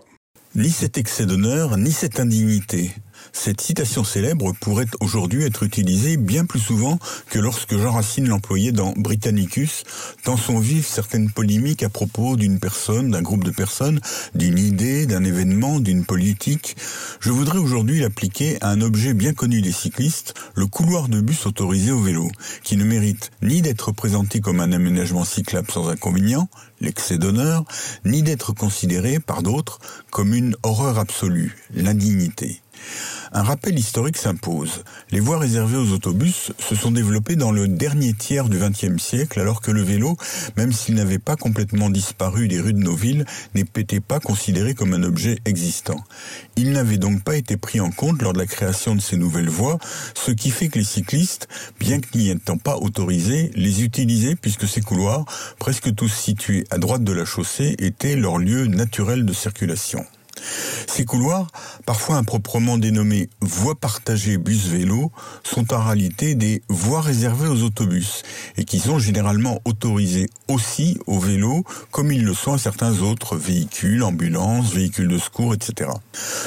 Ni 0.55 0.69
cet 0.69 0.99
excès 0.99 1.25
d'honneur, 1.25 1.79
ni 1.79 1.91
cette 1.91 2.21
indignité. 2.21 2.91
Cette 3.35 3.63
citation 3.63 4.05
célèbre 4.05 4.53
pourrait 4.61 4.87
aujourd'hui 5.01 5.43
être 5.43 5.63
utilisée 5.63 6.19
bien 6.19 6.45
plus 6.45 6.61
souvent 6.61 6.99
que 7.31 7.39
lorsque 7.39 7.77
Jean 7.77 7.93
Racine 7.93 8.29
l'employait 8.29 8.73
dans 8.73 8.93
Britannicus, 8.93 9.85
tant 10.23 10.37
sont 10.37 10.59
vives 10.59 10.87
certaines 10.87 11.31
polémiques 11.31 11.83
à 11.83 11.89
propos 11.89 12.37
d'une 12.37 12.61
personne, 12.61 13.11
d'un 13.11 13.23
groupe 13.23 13.43
de 13.43 13.51
personnes, 13.51 14.01
d'une 14.35 14.59
idée, 14.59 15.07
d'un 15.07 15.25
événement, 15.25 15.81
d'une 15.81 16.05
politique. 16.05 16.77
Je 17.21 17.31
voudrais 17.31 17.59
aujourd'hui 17.59 18.01
l'appliquer 18.01 18.59
à 18.61 18.69
un 18.69 18.83
objet 18.83 19.15
bien 19.15 19.33
connu 19.33 19.63
des 19.63 19.73
cyclistes, 19.73 20.35
le 20.55 20.67
couloir 20.67 21.09
de 21.09 21.21
bus 21.21 21.47
autorisé 21.47 21.91
au 21.91 22.01
vélo, 22.01 22.31
qui 22.63 22.77
ne 22.77 22.85
mérite 22.85 23.31
ni 23.41 23.63
d'être 23.63 23.93
présenté 23.93 24.41
comme 24.41 24.61
un 24.61 24.73
aménagement 24.73 25.25
cyclable 25.25 25.71
sans 25.71 25.89
inconvénient, 25.89 26.49
l'excès 26.81 27.17
d'honneur, 27.17 27.65
ni 28.05 28.23
d'être 28.23 28.53
considéré 28.53 29.21
par 29.21 29.43
d'autres 29.43 29.81
comme 30.11 30.35
une 30.35 30.55
horreur 30.63 30.99
absolue, 30.99 31.57
l'indignité. 31.75 32.61
Un 33.33 33.43
rappel 33.43 33.79
historique 33.79 34.19
s'impose. 34.19 34.85
Les 35.11 35.21
voies 35.21 35.39
réservées 35.39 35.79
aux 35.79 35.93
autobus 35.93 36.53
se 36.59 36.75
sont 36.75 36.91
développées 36.91 37.37
dans 37.37 37.51
le 37.51 37.67
dernier 37.67 38.13
tiers 38.13 38.49
du 38.49 38.59
XXe 38.59 39.03
siècle, 39.03 39.41
alors 39.41 39.61
que 39.61 39.71
le 39.71 39.83
vélo, 39.83 40.17
même 40.57 40.73
s'il 40.73 40.97
n'avait 40.97 41.19
pas 41.19 41.37
complètement 41.37 41.89
disparu 41.89 42.49
des 42.49 42.61
rues 42.61 42.75
de 42.75 42.79
nos 42.79 42.95
villes, 42.95 43.25
n'était 43.55 44.01
pas 44.01 44.21
considéré 44.21 44.75
comme 44.75 44.93
un 44.93 45.03
objet 45.03 45.39
existant. 45.45 46.05
Il 46.57 46.73
n'avait 46.73 46.99
donc 46.99 47.25
pas 47.25 47.37
été 47.37 47.57
pris 47.57 47.81
en 47.81 47.91
compte 47.91 48.21
lors 48.21 48.35
de 48.35 48.39
la 48.39 48.47
création 48.47 48.95
de 48.95 49.01
ces 49.01 49.17
nouvelles 49.17 49.49
voies, 49.49 49.79
ce 50.15 50.31
qui 50.31 50.51
fait 50.51 50.69
que 50.69 50.79
les 50.79 50.85
cyclistes, 50.85 51.49
bien 51.81 52.01
que 52.01 52.19
n'y 52.19 52.31
étant 52.31 52.59
pas 52.59 52.77
autorisés, 52.77 53.51
les 53.55 53.83
utilisaient 53.83 54.37
puisque 54.37 54.69
ces 54.69 54.83
couloirs, 54.83 55.25
presque 55.59 55.95
tous 55.95 56.09
situés 56.09 56.65
à 56.71 56.79
droite 56.79 57.05
de 57.05 57.13
la 57.13 57.25
chaussée, 57.25 57.77
étaient 57.79 58.17
leur 58.17 58.39
lieu 58.39 58.67
naturel 58.67 59.25
de 59.25 59.33
circulation. 59.33 60.05
Ces 60.87 61.05
couloirs, 61.05 61.49
parfois 61.87 62.17
improprement 62.17 62.79
dénommés 62.79 63.31
voies 63.41 63.75
partagées 63.75 64.37
bus-vélo, 64.39 65.11
sont 65.43 65.73
en 65.73 65.83
réalité 65.83 66.35
des 66.35 66.63
voies 66.69 67.01
réservées 67.01 67.49
aux 67.49 67.63
autobus 67.63 68.23
et 68.57 68.65
qui 68.65 68.79
sont 68.79 68.99
généralement 68.99 69.61
autorisées 69.65 70.29
aussi 70.49 70.99
aux 71.07 71.19
vélos 71.19 71.65
comme 71.91 72.13
ils 72.13 72.25
le 72.25 72.35
sont 72.35 72.53
à 72.53 72.59
certains 72.59 73.01
autres 73.01 73.37
véhicules, 73.37 74.03
ambulances, 74.03 74.73
véhicules 74.73 75.09
de 75.09 75.19
secours, 75.19 75.55
etc. 75.55 75.91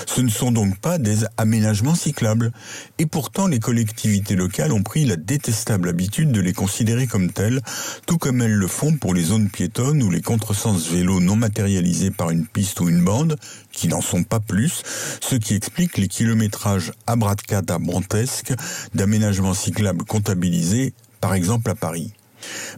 Ce 0.06 0.22
ne 0.22 0.30
sont 0.30 0.52
donc 0.52 0.78
pas 0.78 0.98
des 0.98 1.26
aménagements 1.38 1.96
cyclables 1.96 2.52
et 3.00 3.06
pourtant 3.06 3.48
les 3.48 3.60
collectivités 3.60 4.36
locales 4.36 4.72
ont 4.72 4.84
pris 4.84 5.06
la 5.06 5.16
détestable 5.16 5.90
habitude 5.90 6.32
de 6.32 6.42
les 6.42 6.54
considérer 6.54 7.08
comme 7.08 7.32
tels, 7.32 7.62
tout 8.06 8.18
comme 8.18 8.42
elles 8.42 8.54
le 8.54 8.68
font 8.68 8.96
pour 8.98 9.14
les 9.14 9.24
zones 9.24 9.50
piétonnes 9.50 10.04
ou 10.04 10.10
les 10.10 10.22
contresens 10.22 10.90
vélos 10.90 11.20
non 11.20 11.36
matérialisés 11.36 12.12
par 12.12 12.30
une 12.30 12.46
piste 12.46 12.80
ou 12.80 12.90
une 12.90 13.04
bande, 13.04 13.38
qui 13.76 13.88
n'en 13.88 14.02
sont 14.02 14.24
pas 14.24 14.40
plus, 14.40 14.82
ce 15.22 15.36
qui 15.36 15.54
explique 15.54 15.98
les 15.98 16.08
kilométrages 16.08 16.94
abracadabrantesques 17.06 18.54
d'aménagements 18.94 19.54
cyclables 19.54 20.06
comptabilisés, 20.06 20.94
par 21.22 21.34
exemple 21.34 21.70
à 21.70 21.76
Paris. 21.76 22.14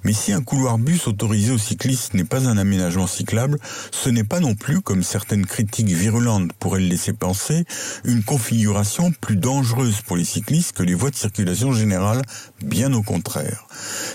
Mais 0.03 0.13
si 0.13 0.34
un 0.34 0.41
couloir 0.41 0.77
bus 0.77 1.08
autorisé 1.08 1.51
aux 1.51 1.58
cyclistes 1.58 2.13
n'est 2.13 2.23
pas 2.23 2.47
un 2.47 2.58
aménagement 2.58 3.08
cyclable, 3.08 3.60
ce 3.91 4.10
n'est 4.10 4.23
pas 4.23 4.39
non 4.39 4.56
plus, 4.56 4.82
comme 4.82 5.03
certaines 5.03 5.45
critiques 5.45 5.89
virulentes 5.89 6.53
pourraient 6.53 6.82
le 6.82 6.88
laisser 6.88 7.13
penser, 7.13 7.65
une 8.03 8.23
configuration 8.23 9.12
plus 9.12 9.36
dangereuse 9.36 10.01
pour 10.01 10.17
les 10.17 10.25
cyclistes 10.25 10.75
que 10.75 10.84
les 10.84 10.93
voies 10.93 11.12
de 11.12 11.15
circulation 11.15 11.73
générale, 11.73 12.21
bien 12.63 12.93
au 12.93 13.03
contraire. 13.03 13.67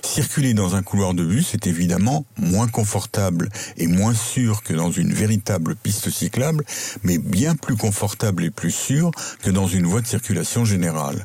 Circuler 0.03 0.55
dans 0.55 0.75
un 0.77 0.83
couloir 0.83 1.15
de 1.15 1.25
bus 1.25 1.55
est 1.55 1.67
évidemment 1.67 2.25
moins 2.37 2.69
confortable 2.69 3.49
et 3.77 3.87
moins 3.87 4.15
sûr 4.15 4.63
que 4.63 4.75
dans 4.75 4.91
une 4.91 5.13
véritable 5.13 5.77
piste 5.77 6.11
cyclable, 6.11 6.65
mais 7.03 7.19
bien 7.19 7.55
plus 7.55 7.77
confortable 7.77 8.45
et 8.45 8.51
plus 8.51 8.71
sûr 8.71 9.11
que 9.43 9.51
dans 9.51 9.67
une 9.67 9.87
voie 9.87 10.01
de 10.01 10.07
circulation 10.07 10.65
générale. 10.65 11.25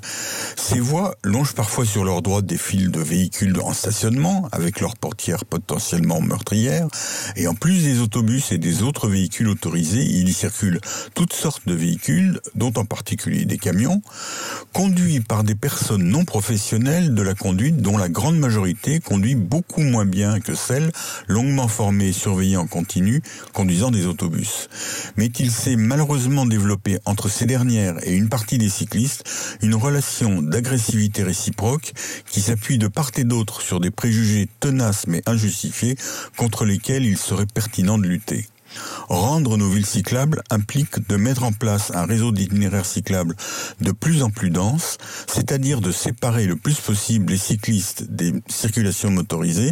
Ces 0.56 0.80
voies 0.80 1.16
longent 1.24 1.54
parfois 1.54 1.86
sur 1.86 2.04
leur 2.04 2.22
droite 2.22 2.46
des 2.46 2.58
fils 2.58 2.90
de 2.90 3.00
véhicules 3.00 3.60
en 3.62 3.74
stationnement, 3.74 4.17
avec 4.52 4.80
leurs 4.80 4.96
portières 4.96 5.46
potentiellement 5.46 6.22
meurtrières, 6.22 6.88
et 7.36 7.48
en 7.48 7.54
plus 7.54 7.84
des 7.84 8.00
autobus 8.00 8.52
et 8.52 8.58
des 8.58 8.84
autres 8.84 9.08
véhicules 9.08 9.48
autorisés, 9.48 10.04
il 10.04 10.30
y 10.30 10.34
circule 10.34 10.80
toutes 11.14 11.34
sortes 11.34 11.68
de 11.68 11.74
véhicules, 11.74 12.40
dont 12.56 12.74
en 12.76 12.86
particulier 12.86 13.46
des 13.46 13.58
camions, 13.58 14.02
conduits 14.74 15.20
par 15.20 15.44
des 15.44 15.56
personnes 15.56 16.04
non 16.04 16.26
professionnelles 16.26 17.14
de 17.14 17.22
la 17.22 17.34
conduite 17.34 17.78
dont 17.78 17.98
la 17.98 18.10
grande 18.10 18.38
majorité 18.38 19.00
conduit 19.00 19.36
beaucoup 19.36 19.82
moins 19.82 20.06
bien 20.06 20.40
que 20.40 20.56
celles 20.56 20.92
longuement 21.28 21.68
formées 21.68 22.10
et 22.10 22.14
surveillées 22.14 22.58
en 22.58 22.68
continu 22.68 23.22
conduisant 23.54 23.92
des 23.92 24.06
autobus. 24.06 24.70
Mais 25.16 25.28
il 25.28 25.52
s'est 25.52 25.76
malheureusement 25.76 26.46
développé 26.46 27.00
entre 27.06 27.30
ces 27.30 27.46
dernières 27.46 27.96
et 28.08 28.14
une 28.14 28.30
partie 28.30 28.58
des 28.58 28.70
cyclistes 28.70 29.24
une 29.62 29.76
relation 29.76 30.42
d'agressivité 30.42 31.24
réciproque 31.24 31.94
qui 32.30 32.42
s'appuie 32.42 32.78
de 32.78 32.88
part 32.88 33.12
et 33.18 33.24
d'autre 33.24 33.62
sur 33.62 33.80
des 33.80 33.92
préjugés 33.92 34.07
tenaces 34.60 35.08
mais 35.08 35.22
injustifiés 35.26 35.98
contre 36.36 36.66
lesquels 36.66 37.06
il 37.06 37.18
serait 37.18 37.46
pertinent 37.46 37.98
de 37.98 38.08
lutter. 38.08 38.48
Rendre 39.10 39.58
nos 39.58 39.70
villes 39.70 39.86
cyclables 39.86 40.44
implique 40.50 41.08
de 41.08 41.16
mettre 41.16 41.44
en 41.44 41.52
place 41.52 41.92
un 41.96 42.06
réseau 42.06 42.32
d'itinéraires 42.32 42.86
cyclables 42.86 43.36
de 43.80 43.92
plus 43.92 44.24
en 44.24 44.30
plus 44.30 44.50
dense, 44.50 44.98
c'est-à-dire 45.28 45.82
de 45.82 45.92
séparer 45.92 46.46
le 46.46 46.56
plus 46.56 46.80
possible 46.80 47.32
les 47.32 47.38
cyclistes 47.38 48.04
des 48.04 48.34
circulations 48.48 49.12
motorisées, 49.12 49.72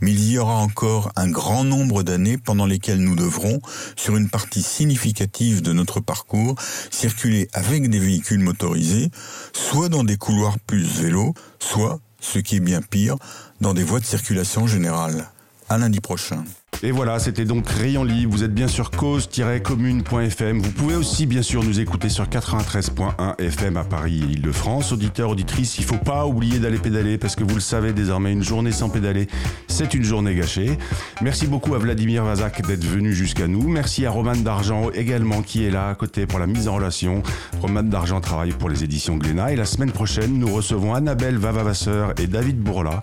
mais 0.00 0.10
il 0.10 0.30
y 0.30 0.38
aura 0.38 0.56
encore 0.56 1.12
un 1.16 1.30
grand 1.30 1.64
nombre 1.64 2.02
d'années 2.02 2.38
pendant 2.38 2.66
lesquelles 2.66 3.02
nous 3.02 3.16
devrons, 3.16 3.60
sur 3.96 4.16
une 4.16 4.28
partie 4.28 4.62
significative 4.62 5.62
de 5.62 5.72
notre 5.72 6.00
parcours, 6.00 6.56
circuler 6.90 7.48
avec 7.52 7.88
des 7.88 8.00
véhicules 8.00 8.40
motorisés, 8.40 9.10
soit 9.52 9.88
dans 9.88 10.04
des 10.04 10.16
couloirs 10.16 10.58
plus 10.58 10.82
vélos, 10.82 11.34
soit, 11.60 12.00
ce 12.20 12.38
qui 12.38 12.56
est 12.56 12.60
bien 12.60 12.82
pire, 12.82 13.16
dans 13.62 13.74
des 13.74 13.84
voies 13.84 14.00
de 14.00 14.04
circulation 14.04 14.66
générale. 14.66 15.28
À 15.68 15.78
lundi 15.78 16.00
prochain. 16.00 16.44
Et 16.84 16.90
voilà, 16.90 17.20
c'était 17.20 17.44
donc 17.44 17.68
Rayon 17.68 18.02
Libre. 18.02 18.32
Vous 18.32 18.42
êtes 18.42 18.52
bien 18.52 18.66
sur 18.66 18.90
cause-commune.fm. 18.90 20.58
Vous 20.60 20.72
pouvez 20.72 20.96
aussi, 20.96 21.26
bien 21.26 21.42
sûr, 21.42 21.62
nous 21.62 21.78
écouter 21.78 22.08
sur 22.08 22.24
93.1 22.24 23.40
FM 23.40 23.76
à 23.76 23.84
Paris 23.84 24.20
et 24.20 24.32
Île-de-France. 24.32 24.90
Auditeurs, 24.90 25.30
auditrices, 25.30 25.78
il 25.78 25.84
faut 25.84 25.98
pas 25.98 26.26
oublier 26.26 26.58
d'aller 26.58 26.78
pédaler 26.78 27.18
parce 27.18 27.36
que 27.36 27.44
vous 27.44 27.54
le 27.54 27.60
savez 27.60 27.92
désormais, 27.92 28.32
une 28.32 28.42
journée 28.42 28.72
sans 28.72 28.88
pédaler, 28.88 29.28
c'est 29.68 29.94
une 29.94 30.02
journée 30.02 30.34
gâchée. 30.34 30.76
Merci 31.20 31.46
beaucoup 31.46 31.76
à 31.76 31.78
Vladimir 31.78 32.24
Vazak 32.24 32.66
d'être 32.66 32.84
venu 32.84 33.12
jusqu'à 33.14 33.46
nous. 33.46 33.68
Merci 33.68 34.04
à 34.04 34.10
Roman 34.10 34.34
D'Argent 34.34 34.90
également 34.92 35.42
qui 35.42 35.64
est 35.64 35.70
là 35.70 35.88
à 35.88 35.94
côté 35.94 36.26
pour 36.26 36.40
la 36.40 36.48
mise 36.48 36.66
en 36.66 36.74
relation. 36.74 37.22
Roman 37.60 37.84
D'Argent 37.84 38.20
travaille 38.20 38.52
pour 38.52 38.68
les 38.68 38.82
éditions 38.82 39.16
Glénat 39.18 39.52
et 39.52 39.56
la 39.56 39.66
semaine 39.66 39.92
prochaine, 39.92 40.36
nous 40.36 40.52
recevons 40.52 40.94
Annabelle 40.94 41.38
Vavavasseur 41.38 42.14
et 42.18 42.26
David 42.26 42.58
Bourla. 42.58 43.02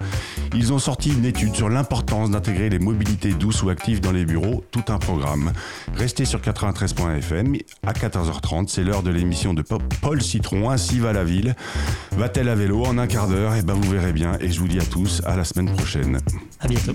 Ils 0.54 0.74
ont 0.74 0.80
sorti 0.80 1.12
une 1.14 1.24
étude 1.24 1.56
sur 1.56 1.70
l'importance 1.70 2.32
d'intégrer 2.32 2.70
les 2.70 2.80
mobilités 2.80 3.32
douces 3.34 3.59
ou 3.64 3.70
actives 3.70 4.00
dans 4.00 4.12
les 4.12 4.26
bureaux, 4.26 4.64
tout 4.72 4.84
un 4.90 4.98
programme. 4.98 5.54
Restez 5.96 6.26
sur 6.26 6.40
93.fm, 6.40 7.56
à 7.86 7.94
14h30, 7.94 8.68
c'est 8.68 8.84
l'heure 8.84 9.04
de 9.04 9.12
l'émission 9.12 9.54
de 9.54 9.64
Paul 10.02 10.22
Citron, 10.22 10.70
ainsi 10.70 11.00
va 11.00 11.14
la 11.14 11.24
ville. 11.24 11.56
Va-t-elle 12.12 12.50
à 12.50 12.56
vélo 12.56 12.86
en 12.86 12.98
un 12.98 13.08
quart 13.08 13.28
d'heure? 13.28 13.56
Et 13.56 13.62
ben 13.62 13.74
vous 13.74 13.90
verrez 13.90 14.14
bien, 14.14 14.38
et 14.40 14.50
je 14.50 14.60
vous 14.60 14.68
dis 14.68 14.80
à 14.80 14.86
tous, 14.86 15.22
à 15.26 15.36
la 15.36 15.44
semaine 15.44 15.74
prochaine. 15.74 16.20
À 16.60 16.68
bientôt. 16.68 16.94